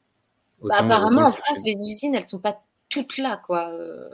[0.62, 3.70] Bah, Apparemment, en France, les usines, elles sont pas toutes là, quoi.
[3.70, 4.08] Euh.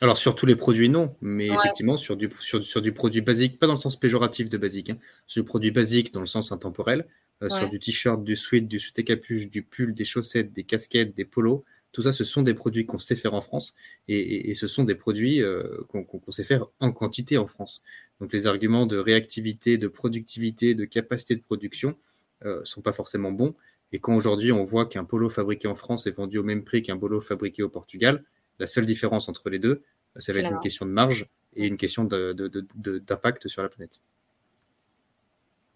[0.00, 3.66] Alors sur tous les produits non, mais effectivement sur du, sur, du produit basique, pas
[3.66, 7.06] dans le sens péjoratif de basique, hein, sur du produit basique dans le sens intemporel,
[7.42, 11.16] euh, sur du t-shirt, du sweat, du sweat capuche, du pull, des chaussettes, des casquettes,
[11.16, 13.74] des polos, tout ça ce sont des produits qu'on sait faire en France
[14.08, 17.82] et, ce sont des produits euh, qu'on sait faire en quantité en France.
[18.20, 21.96] Donc les arguments de réactivité, de productivité, de capacité de production
[22.44, 23.54] ne sont pas forcément bons
[23.92, 26.82] et quand aujourd'hui on voit qu'un polo fabriqué en France est vendu au même prix
[26.82, 28.24] qu'un polo fabriqué au Portugal,
[28.58, 29.82] la seule différence entre les deux,
[30.16, 34.00] ça va être une question de marge et une question d'impact sur la planète.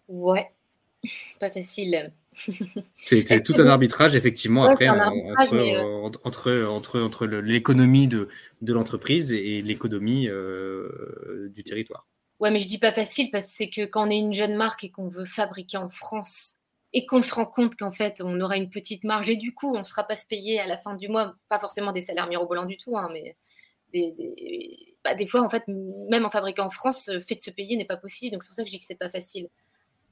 [0.07, 0.51] Ouais,
[1.39, 2.11] pas facile.
[3.01, 8.29] C'est tout un arbitrage, effectivement, après, entre, entre, entre, l'économie de,
[8.61, 12.07] de l'entreprise et l'économie euh, du territoire.
[12.39, 14.55] Ouais, mais je dis pas facile parce que c'est que quand on est une jeune
[14.55, 16.55] marque et qu'on veut fabriquer en France,
[16.93, 19.73] et qu'on se rend compte qu'en fait, on aura une petite marge et du coup,
[19.75, 22.27] on ne sera pas se payer à la fin du mois, pas forcément des salaires
[22.27, 23.35] mirobolants du tout, hein, mais
[23.91, 27.51] des, bah, des, fois, en fait, même en fabriquant en France, le fait de se
[27.51, 28.33] payer n'est pas possible.
[28.33, 29.49] Donc, c'est pour ça que je dis que c'est pas facile.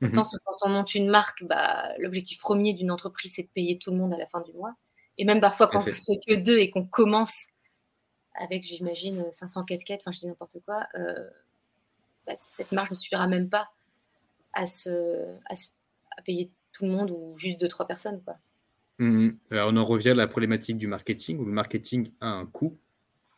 [0.02, 0.16] Dans le mhm.
[0.16, 3.78] sens où quand on monte une marque, bah, l'objectif premier d'une entreprise, c'est de payer
[3.78, 4.76] tout le monde à la fin du mois.
[5.18, 7.46] Et même parfois, quand on ne fait que deux et qu'on commence
[8.34, 11.30] avec, j'imagine, 500 casquettes, enfin, je dis n'importe quoi, euh,
[12.26, 13.70] bah, cette marge ne suffira même pas
[14.54, 14.90] à, se,
[15.46, 15.54] à,
[16.18, 18.22] à payer tout le monde ou juste deux, trois personnes.
[18.24, 18.38] Quoi.
[19.00, 19.38] Mhm.
[19.52, 22.80] Alors, on en revient à la problématique du marketing, où le marketing a un coût.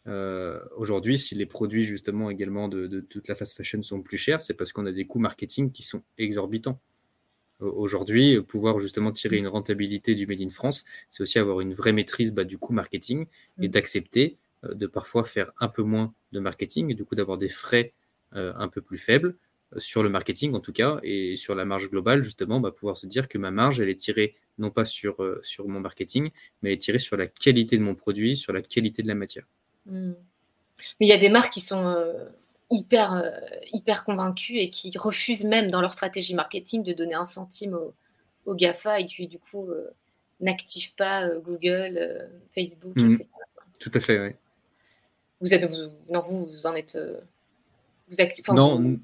[0.08, 4.42] Euh, aujourd'hui, si les produits justement également de, toute la fast fashion sont plus chers,
[4.42, 6.80] c'est parce qu'on a des coûts marketing qui sont exorbitants.
[7.60, 11.94] Aujourd'hui, pouvoir justement tirer une rentabilité du Made in France, c'est aussi avoir une vraie
[11.94, 13.28] maîtrise bah, du coût marketing
[13.62, 13.72] et mm.
[13.72, 17.48] d'accepter euh, de parfois faire un peu moins de marketing et du coup d'avoir des
[17.48, 17.94] frais
[18.36, 19.38] euh, un peu plus faibles
[19.78, 23.08] sur le marketing en tout cas, et sur la marge globale, justement, bah, pouvoir se
[23.08, 26.30] dire que ma marge, elle est tirée non pas sur, euh, sur mon marketing,
[26.62, 29.16] mais elle est tirée sur la qualité de mon produit, sur la qualité de la
[29.16, 29.46] matière.
[29.86, 30.14] Hmm.
[31.00, 32.26] Mais il y a des marques qui sont euh,
[32.72, 33.30] hyper, euh,
[33.72, 37.78] hyper convaincues et qui refusent même dans leur stratégie marketing de donner un centime
[38.46, 39.70] aux GAFA et qui du coup
[40.40, 43.14] n'activent pas Google, Facebook, Mhm.
[43.14, 43.30] etc.
[43.80, 44.30] Tout à fait, oui.
[45.42, 46.98] Vous êtes, vous, non, vous, vous en êtes,
[48.10, 49.00] vous acti- enfin, Non, vous-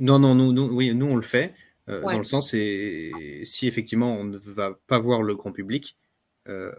[0.00, 1.54] non, non, nous, nous, oui, nous on le fait.
[1.88, 2.12] euh, Ouais.
[2.12, 3.10] Dans le sens, c'est
[3.44, 5.96] si effectivement on ne va pas voir le grand public,
[6.46, 6.72] euh,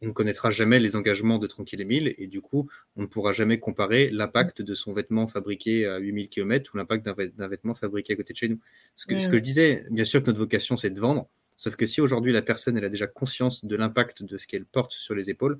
[0.00, 3.32] on ne connaîtra jamais les engagements de Tranquille Émile et du coup, on ne pourra
[3.32, 7.48] jamais comparer l'impact de son vêtement fabriqué à 8000 km ou l'impact d'un vêt- d'un
[7.48, 8.60] vêtement fabriqué à côté de chez nous.
[8.96, 9.30] Ce que, ce Mm.
[9.30, 12.32] que je disais, bien sûr que notre vocation c'est de vendre, sauf que si aujourd'hui
[12.32, 15.58] la personne elle a déjà conscience de l'impact de ce qu'elle porte sur les épaules,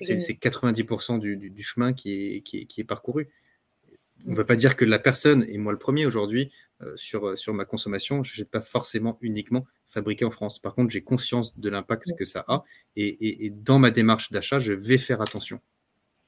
[0.00, 0.20] c'est c'est gagné.
[0.20, 3.28] c'est 90% du, du- du chemin qui est, qui est, qui est parcouru.
[4.26, 6.50] On ne veut pas dire que la personne, et moi le premier aujourd'hui,
[6.82, 10.58] euh, sur, sur ma consommation, je n'achète pas forcément uniquement fabriqué en France.
[10.58, 12.62] Par contre, j'ai conscience de l'impact que ça a,
[12.96, 15.60] et, et- et dans ma démarche d'achat, je vais faire attention.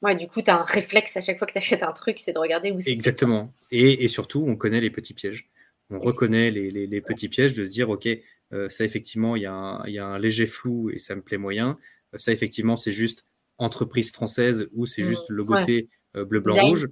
[0.02, 2.18] Ouais, du coup, tu as un réflexe à chaque fois que tu achètes un truc,
[2.20, 2.90] c'est de regarder où c'est.
[2.90, 3.52] Exactement.
[3.70, 5.50] Et, et surtout, on connaît les petits pièges.
[5.90, 8.08] On reconnaît les, les- les petits pièges de se dire, OK,
[8.52, 11.14] euh, ça effectivement, il y, a un- il y a un léger flou et ça
[11.16, 11.78] me plaît moyen.
[12.14, 13.24] Euh, Ça effectivement, c'est juste
[13.58, 16.86] entreprise française ou c'est Mm, juste logoté euh, bleu, blanc, rouge.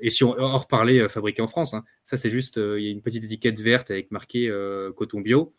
[0.00, 2.84] Et si on hors parler euh, fabriqué en France, hein, ça c'est juste, euh, il
[2.86, 5.54] y a une petite étiquette verte avec marqué euh, coton bio.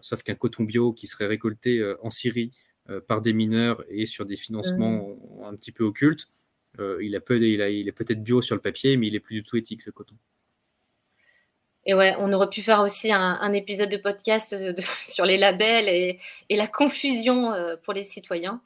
[0.00, 2.52] Sauf qu'un coton bio qui serait récolté en Syrie
[3.08, 6.28] par des mineurs et sur des financements un petit peu occultes,
[6.78, 9.20] il, a peu, il, a, il est peut-être bio sur le papier, mais il est
[9.20, 10.14] plus du tout éthique ce coton.
[11.84, 15.36] Et ouais, on aurait pu faire aussi un, un épisode de podcast de- sur les
[15.38, 18.60] labels et, et la confusion euh, pour les citoyens.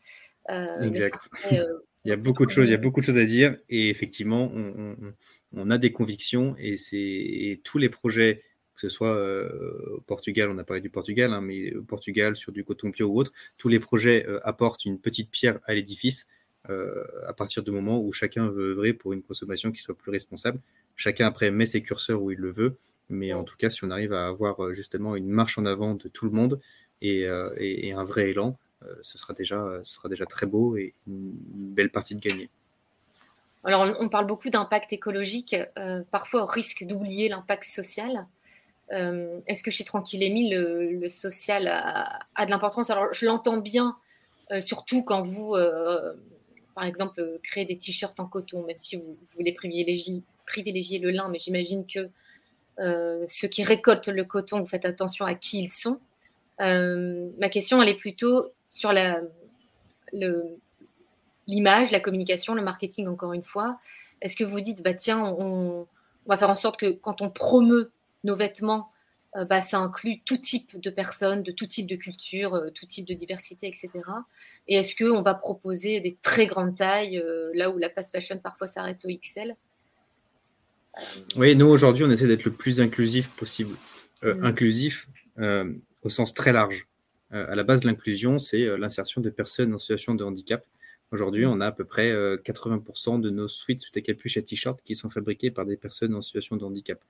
[0.51, 1.19] Euh, mais Exact.
[1.21, 3.19] ça serait, euh, Il y a beaucoup de choses, il y a beaucoup de choses
[3.19, 5.15] à dire et effectivement, on, on- on-
[5.53, 8.43] on a des convictions et c'est et tous les projets,
[8.75, 9.49] que ce soit euh,
[9.97, 13.09] au Portugal, on a parlé du Portugal, hein, mais au Portugal sur du coton bio
[13.09, 16.27] ou autre, tous les projets euh, apportent une petite pierre à l'édifice
[16.71, 20.11] euh, à partir du moment où chacun veut œuvrer pour une consommation qui soit plus
[20.13, 20.61] responsable.
[20.97, 22.77] Chacun après met ses curseurs où il le veut,
[23.09, 26.09] mais en tout cas, si on arrive à avoir justement une marche en avant de
[26.09, 26.61] tout le monde
[27.03, 27.23] et,
[27.59, 28.59] et- et un vrai élan,
[29.03, 32.51] ce sera déjà, ce sera déjà très beau et une, belle partie de gagner.
[33.65, 38.27] Alors, on, parle beaucoup d'impact écologique, euh, parfois au risque d'oublier l'impact social.
[38.93, 42.91] Euh, Est-ce que chez Tranquille le, le social a, de l'importance?
[42.91, 43.97] Alors, je l'entends bien,
[44.53, 46.15] euh, surtout quand vous, euh,
[46.77, 51.11] par exemple, euh, créez des t-shirts en coton, même si vous, voulez privilégier, privilégier le
[51.11, 52.11] lin, mais j'imagine que
[52.79, 55.99] euh, ceux qui récoltent le coton, vous faites attention à qui ils sont.
[56.61, 59.21] Euh, ma question, elle est plutôt sur la,
[60.13, 60.59] le,
[61.47, 63.79] l'image, la communication, le marketing, encore une fois.
[64.21, 65.87] Est-ce que vous dites, bah, tiens, on,
[66.27, 67.91] on va faire en sorte que quand on promeut
[68.25, 68.91] nos vêtements,
[69.37, 72.87] euh, bah, ça inclut tout type de personnes, de tout type de culture, euh, tout
[72.87, 73.91] type de diversité, etc.
[74.69, 78.39] Et est-ce qu'on va proposer des très grandes tailles, euh, là où la fast fashion
[78.39, 79.57] parfois s'arrête au XL
[81.37, 83.77] Oui, nous aujourd'hui, on essaie d'être le plus inclusif possible.
[84.23, 84.45] Mm.
[84.45, 85.09] Inclusif
[86.03, 86.87] au sens très large.
[87.33, 90.65] Euh, à la base, l'inclusion, c'est euh, l'insertion de personnes en situation de handicap.
[91.13, 91.51] Aujourd'hui, Mm.
[91.51, 94.81] on a à peu près euh, 80% de nos suites, sous à capuche et t-shirts
[94.85, 97.01] qui sont fabriqués par des personnes en situation de handicap.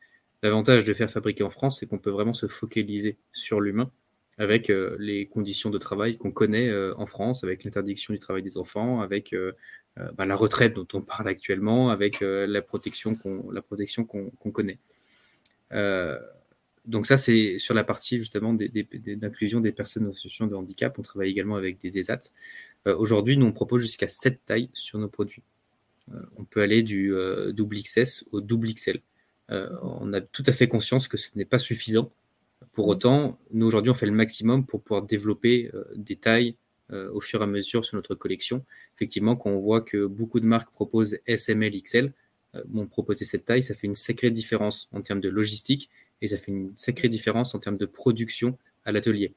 [0.42, 3.90] L'avantage de faire fabriquer en France, c'est qu'on peut vraiment se focaliser sur l'humain
[4.38, 8.42] avec euh, les conditions de travail qu'on connaît euh, en France, avec l'interdiction du travail
[8.42, 9.52] des enfants, avec euh,
[9.98, 14.50] euh, bah, la retraite dont on parle actuellement, avec euh, la protection qu'on qu'on qu'on
[14.50, 14.78] connaît.
[15.72, 16.18] Euh,
[16.86, 20.98] donc ça, c'est sur la partie justement d'inclusion des personnes en situation de handicap.
[20.98, 22.20] On travaille également avec des ESAT.
[22.86, 25.42] Euh, Aujourd'hui, nous, on propose jusqu'à 7 tailles sur nos produits.
[26.14, 29.00] Euh, on peut aller du euh, double XS au double XL.
[29.48, 32.10] On a tout à fait conscience que ce n'est pas suffisant.
[32.72, 36.56] Pour autant, nous, aujourd'hui, on fait le maximum pour pouvoir développer des tailles
[36.90, 38.64] au fur et à mesure sur notre collection.
[38.96, 42.12] Effectivement, quand on voit que beaucoup de marques proposent SML, XL,
[42.90, 45.90] proposer cette taille, ça fait une sacrée différence en termes de logistique
[46.22, 49.34] et ça fait une sacrée différence en termes de production à l'atelier.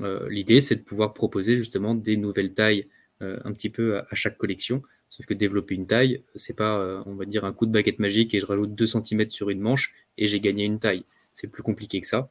[0.00, 2.88] Euh, L'idée, c'est de pouvoir proposer justement des nouvelles tailles
[3.22, 4.82] euh, un petit peu à, chaque collection.
[5.10, 7.98] Sauf que développer une taille, c'est pas, euh, on va dire, un coup de baguette
[7.98, 11.04] magique et je rajoute 2 cm sur une manche et j'ai gagné une taille.
[11.32, 12.30] C'est plus compliqué que ça.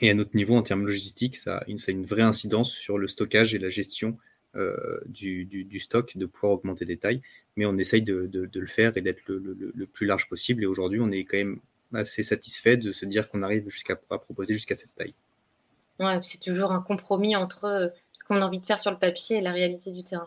[0.00, 3.54] Et à notre niveau, en termes logistiques, ça a une, vraie incidence sur le stockage
[3.54, 4.18] et la gestion
[5.06, 7.20] du, stock, de pouvoir augmenter des tailles.
[7.56, 10.64] Mais on essaye de, le faire et d'être le, plus large possible.
[10.64, 11.60] Et aujourd'hui, on est quand même
[11.92, 15.14] assez satisfait de se dire qu'on arrive jusqu'à proposer jusqu'à cette taille.
[16.00, 18.98] Ouais, c'est toujours un compromis entre euh, ce qu'on a envie de faire sur le
[18.98, 20.26] papier et la réalité du terrain.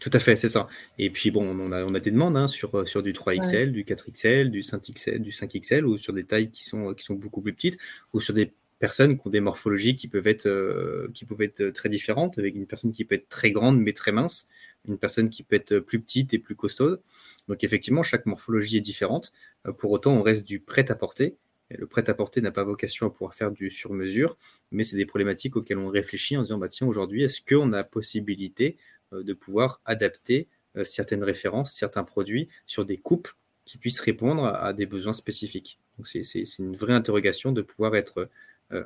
[0.00, 0.68] Tout à fait, c'est ça.
[0.98, 3.66] Et puis bon, on a, on a des demandes hein, sur, sur du 3XL, ouais.
[3.66, 7.40] du 4XL, du 5XL, du 5XL, ou sur des tailles qui sont, qui sont beaucoup
[7.40, 7.78] plus petites,
[8.12, 11.70] ou sur des personnes qui ont des morphologies qui peuvent être, euh, qui peuvent être
[11.70, 14.48] très différentes, avec une personne qui peut être très grande mais très mince,
[14.86, 17.00] une personne qui peut être plus petite et plus costaude.
[17.48, 19.32] Donc effectivement, chaque morphologie est différente.
[19.66, 21.36] Euh, pour autant, on reste du prêt à porter.
[21.70, 24.36] le prêt-à-porter n'a pas vocation à pouvoir faire du sur-mesure,
[24.70, 27.84] mais c'est des problématiques auxquelles on réfléchit en disant, bah, tiens, aujourd'hui, est-ce qu'on a
[27.84, 28.76] possibilité
[29.12, 30.48] de pouvoir adapter
[30.84, 33.28] certaines références, certains produits sur des coupes
[33.64, 35.78] qui puissent répondre à, des besoins spécifiques?
[35.98, 38.28] Donc c'est une vraie interrogation de pouvoir être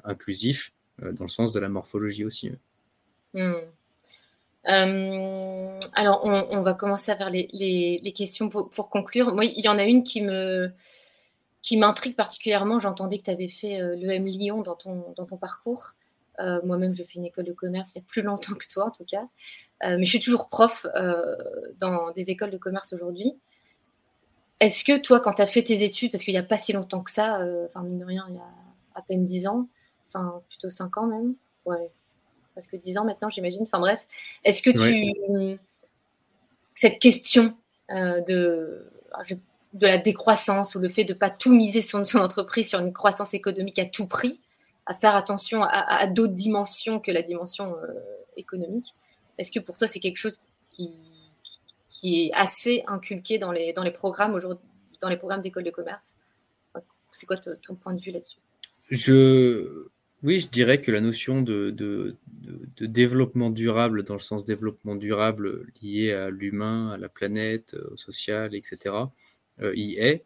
[0.05, 2.53] inclusif dans le sens de la morphologie aussi.
[3.35, 3.55] Hmm.
[4.69, 9.33] Euh, alors, on, va commencer à faire les, questions pour, conclure.
[9.35, 10.21] Moi, il y en a une qui
[11.77, 12.81] m'intrigue particulièrement.
[12.81, 15.93] J'entendais que tu avais fait euh, l'EM Lyon dans ton, parcours.
[16.41, 18.87] Euh, moi-même, j'ai fait une école de commerce il y a plus longtemps que toi,
[18.87, 19.27] en tout cas.
[19.83, 20.87] mais je suis toujours prof
[21.79, 23.35] dans des écoles de commerce aujourd'hui.
[24.59, 26.73] Est-ce que toi, quand tu as fait tes études, parce qu'il n'y a pas si
[26.73, 28.49] longtemps que ça, enfin, mine de rien, il y a
[28.95, 29.69] à peine 10 ans,
[30.49, 31.35] plutôt 5 ans même,
[31.67, 31.91] ouais,
[32.57, 33.63] presque 10 ans maintenant, j'imagine.
[33.63, 34.07] Enfin bref,
[34.45, 35.59] est-ce que tu.
[36.75, 37.57] Cette question
[37.91, 38.87] euh, de,
[39.73, 42.79] de la décroissance ou le fait de ne pas tout miser son, son entreprise sur
[42.81, 44.41] une croissance économique à tout prix,
[44.87, 47.93] à faire attention à, d'autres dimensions que la dimension euh,
[48.37, 48.95] économique,
[49.39, 50.41] est-ce que pour toi c'est quelque chose
[50.71, 50.95] qui,
[51.89, 54.65] qui est assez inculqué dans les, dans les programmes aujourd'hui,
[55.01, 56.05] dans les programmes d'école de commerce?
[57.13, 58.39] C'est quoi ton point de vue là-dessus?
[58.91, 59.89] Je
[60.23, 62.17] oui, je dirais que la notion de, de,
[62.81, 67.97] développement durable, dans le sens développement durable lié à l'humain, à la planète, euh, au
[67.97, 68.95] social, etc.,
[69.61, 70.25] euh, y est.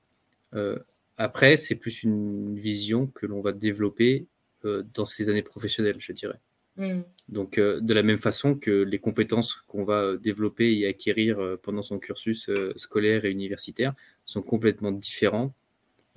[0.55, 0.79] Euh,
[1.17, 4.27] après, c'est plus une vision que l'on va développer
[4.63, 6.39] dans ces années professionnelles, je dirais.
[6.77, 7.01] Hmm.
[7.29, 11.99] Donc, de la même façon que les compétences qu'on va développer et acquérir pendant son
[11.99, 13.95] cursus scolaire et universitaire
[14.27, 15.55] sont complètement différentes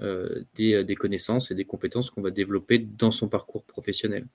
[0.01, 4.25] euh, euh, des, connaissances et des compétences qu'on va développer dans son parcours professionnel.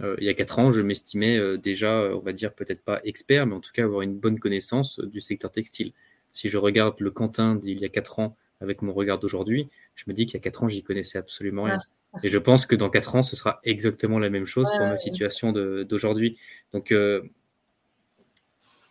[0.00, 3.46] Euh, il y a quatre ans, je m'estimais déjà, on va dire peut-être pas expert,
[3.46, 5.92] mais en tout cas avoir une bonne connaissance du secteur textile.
[6.32, 10.04] Si je regarde le Quentin d'il y a quatre ans avec mon regard d'aujourd'hui, je
[10.06, 11.80] me dis qu'il y a quatre ans, j'y connaissais absolument rien.
[12.22, 14.96] Et je pense que dans quatre ans, ce sera exactement la même chose pour ma
[14.96, 16.38] situation d'aujourd'hui.
[16.72, 16.94] Donc,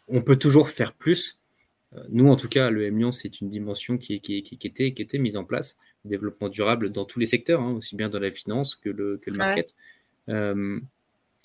[0.08, 1.42] on peut toujours faire plus.
[2.10, 5.18] Nous, en tout cas, le M c'est une dimension qui, qui, qui, était, qui était
[5.18, 8.76] mise en place développement durable dans tous les secteurs, hein, aussi bien dans la finance
[8.76, 9.76] que le, que le market.
[10.30, 10.80] Euh,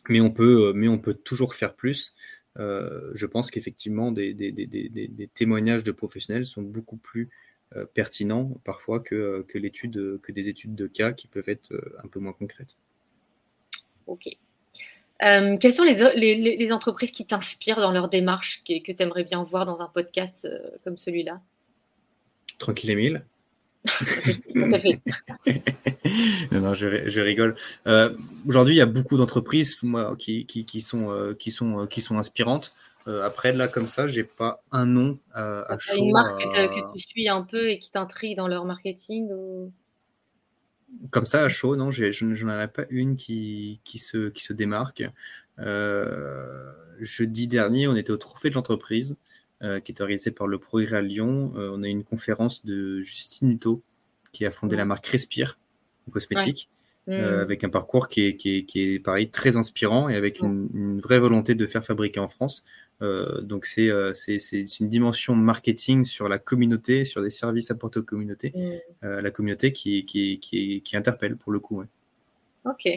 [0.09, 2.15] mais, on peut, mais on peut toujours faire plus.
[2.59, 7.31] Euh, je pense qu'effectivement, des, des, des, des, témoignages de professionnels sont beaucoup plus
[7.77, 9.59] euh, pertinents parfois que, que
[10.33, 11.73] des études de cas qui peuvent être
[12.03, 12.77] un peu moins concrètes.
[14.07, 14.29] Ok.
[15.21, 19.25] Quelles sont les, les, les entreprises qui t'inspirent dans leur démarche que, que tu aimerais
[19.25, 20.49] bien voir dans un podcast
[20.85, 21.41] comme celui-là?
[22.59, 23.25] Tranquille Emile
[26.53, 27.57] non, je, rigole.
[27.87, 28.15] Euh,
[28.47, 29.81] aujourd'hui, il y a beaucoup d'entreprises
[30.19, 32.75] qui, qui, qui, sont, euh, qui, sont, euh, qui sont inspirantes.
[33.07, 36.99] après, là, comme ça, j'ai pas un nom à, à chaud, Une marque que, tu
[36.99, 39.31] suis un peu et qui t'intrigue dans leur marketing
[41.11, 44.53] Comme ça, à chaud, non, je n'en aurais pas une qui, qui, se, qui se
[44.53, 45.05] démarque.
[47.01, 49.17] jeudi dernier, on était au Trophée de l'entreprise.
[49.63, 51.53] Euh, qui est organisée par le Progrès à Lyon.
[51.55, 53.83] Euh, on a une conférence de Justine Hutto,
[54.33, 55.59] qui a fondé la marque Respire,
[56.11, 56.71] cosmétique.
[57.09, 57.41] Euh, mm.
[57.41, 61.01] avec un parcours qui est, qui, est, qui est, pareil très inspirant et avec une,
[61.01, 62.65] vraie volonté de faire fabriquer en France.
[63.03, 63.89] Euh, donc c'est
[64.81, 69.09] une dimension marketing sur la communauté, sur des services apportés aux communautés, mm.
[69.09, 71.83] la communauté qui, qui, qui, interpelle pour le coup.
[72.65, 72.89] Ok,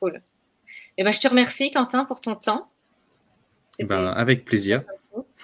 [0.00, 0.16] cool.
[0.16, 2.68] Et eh ben, je te remercie Quentin pour ton temps.
[3.78, 4.82] Ben, avec plaisir.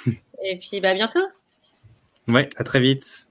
[0.43, 1.25] Et puis, bah, à bientôt.
[2.29, 3.29] Ouais, à très vite.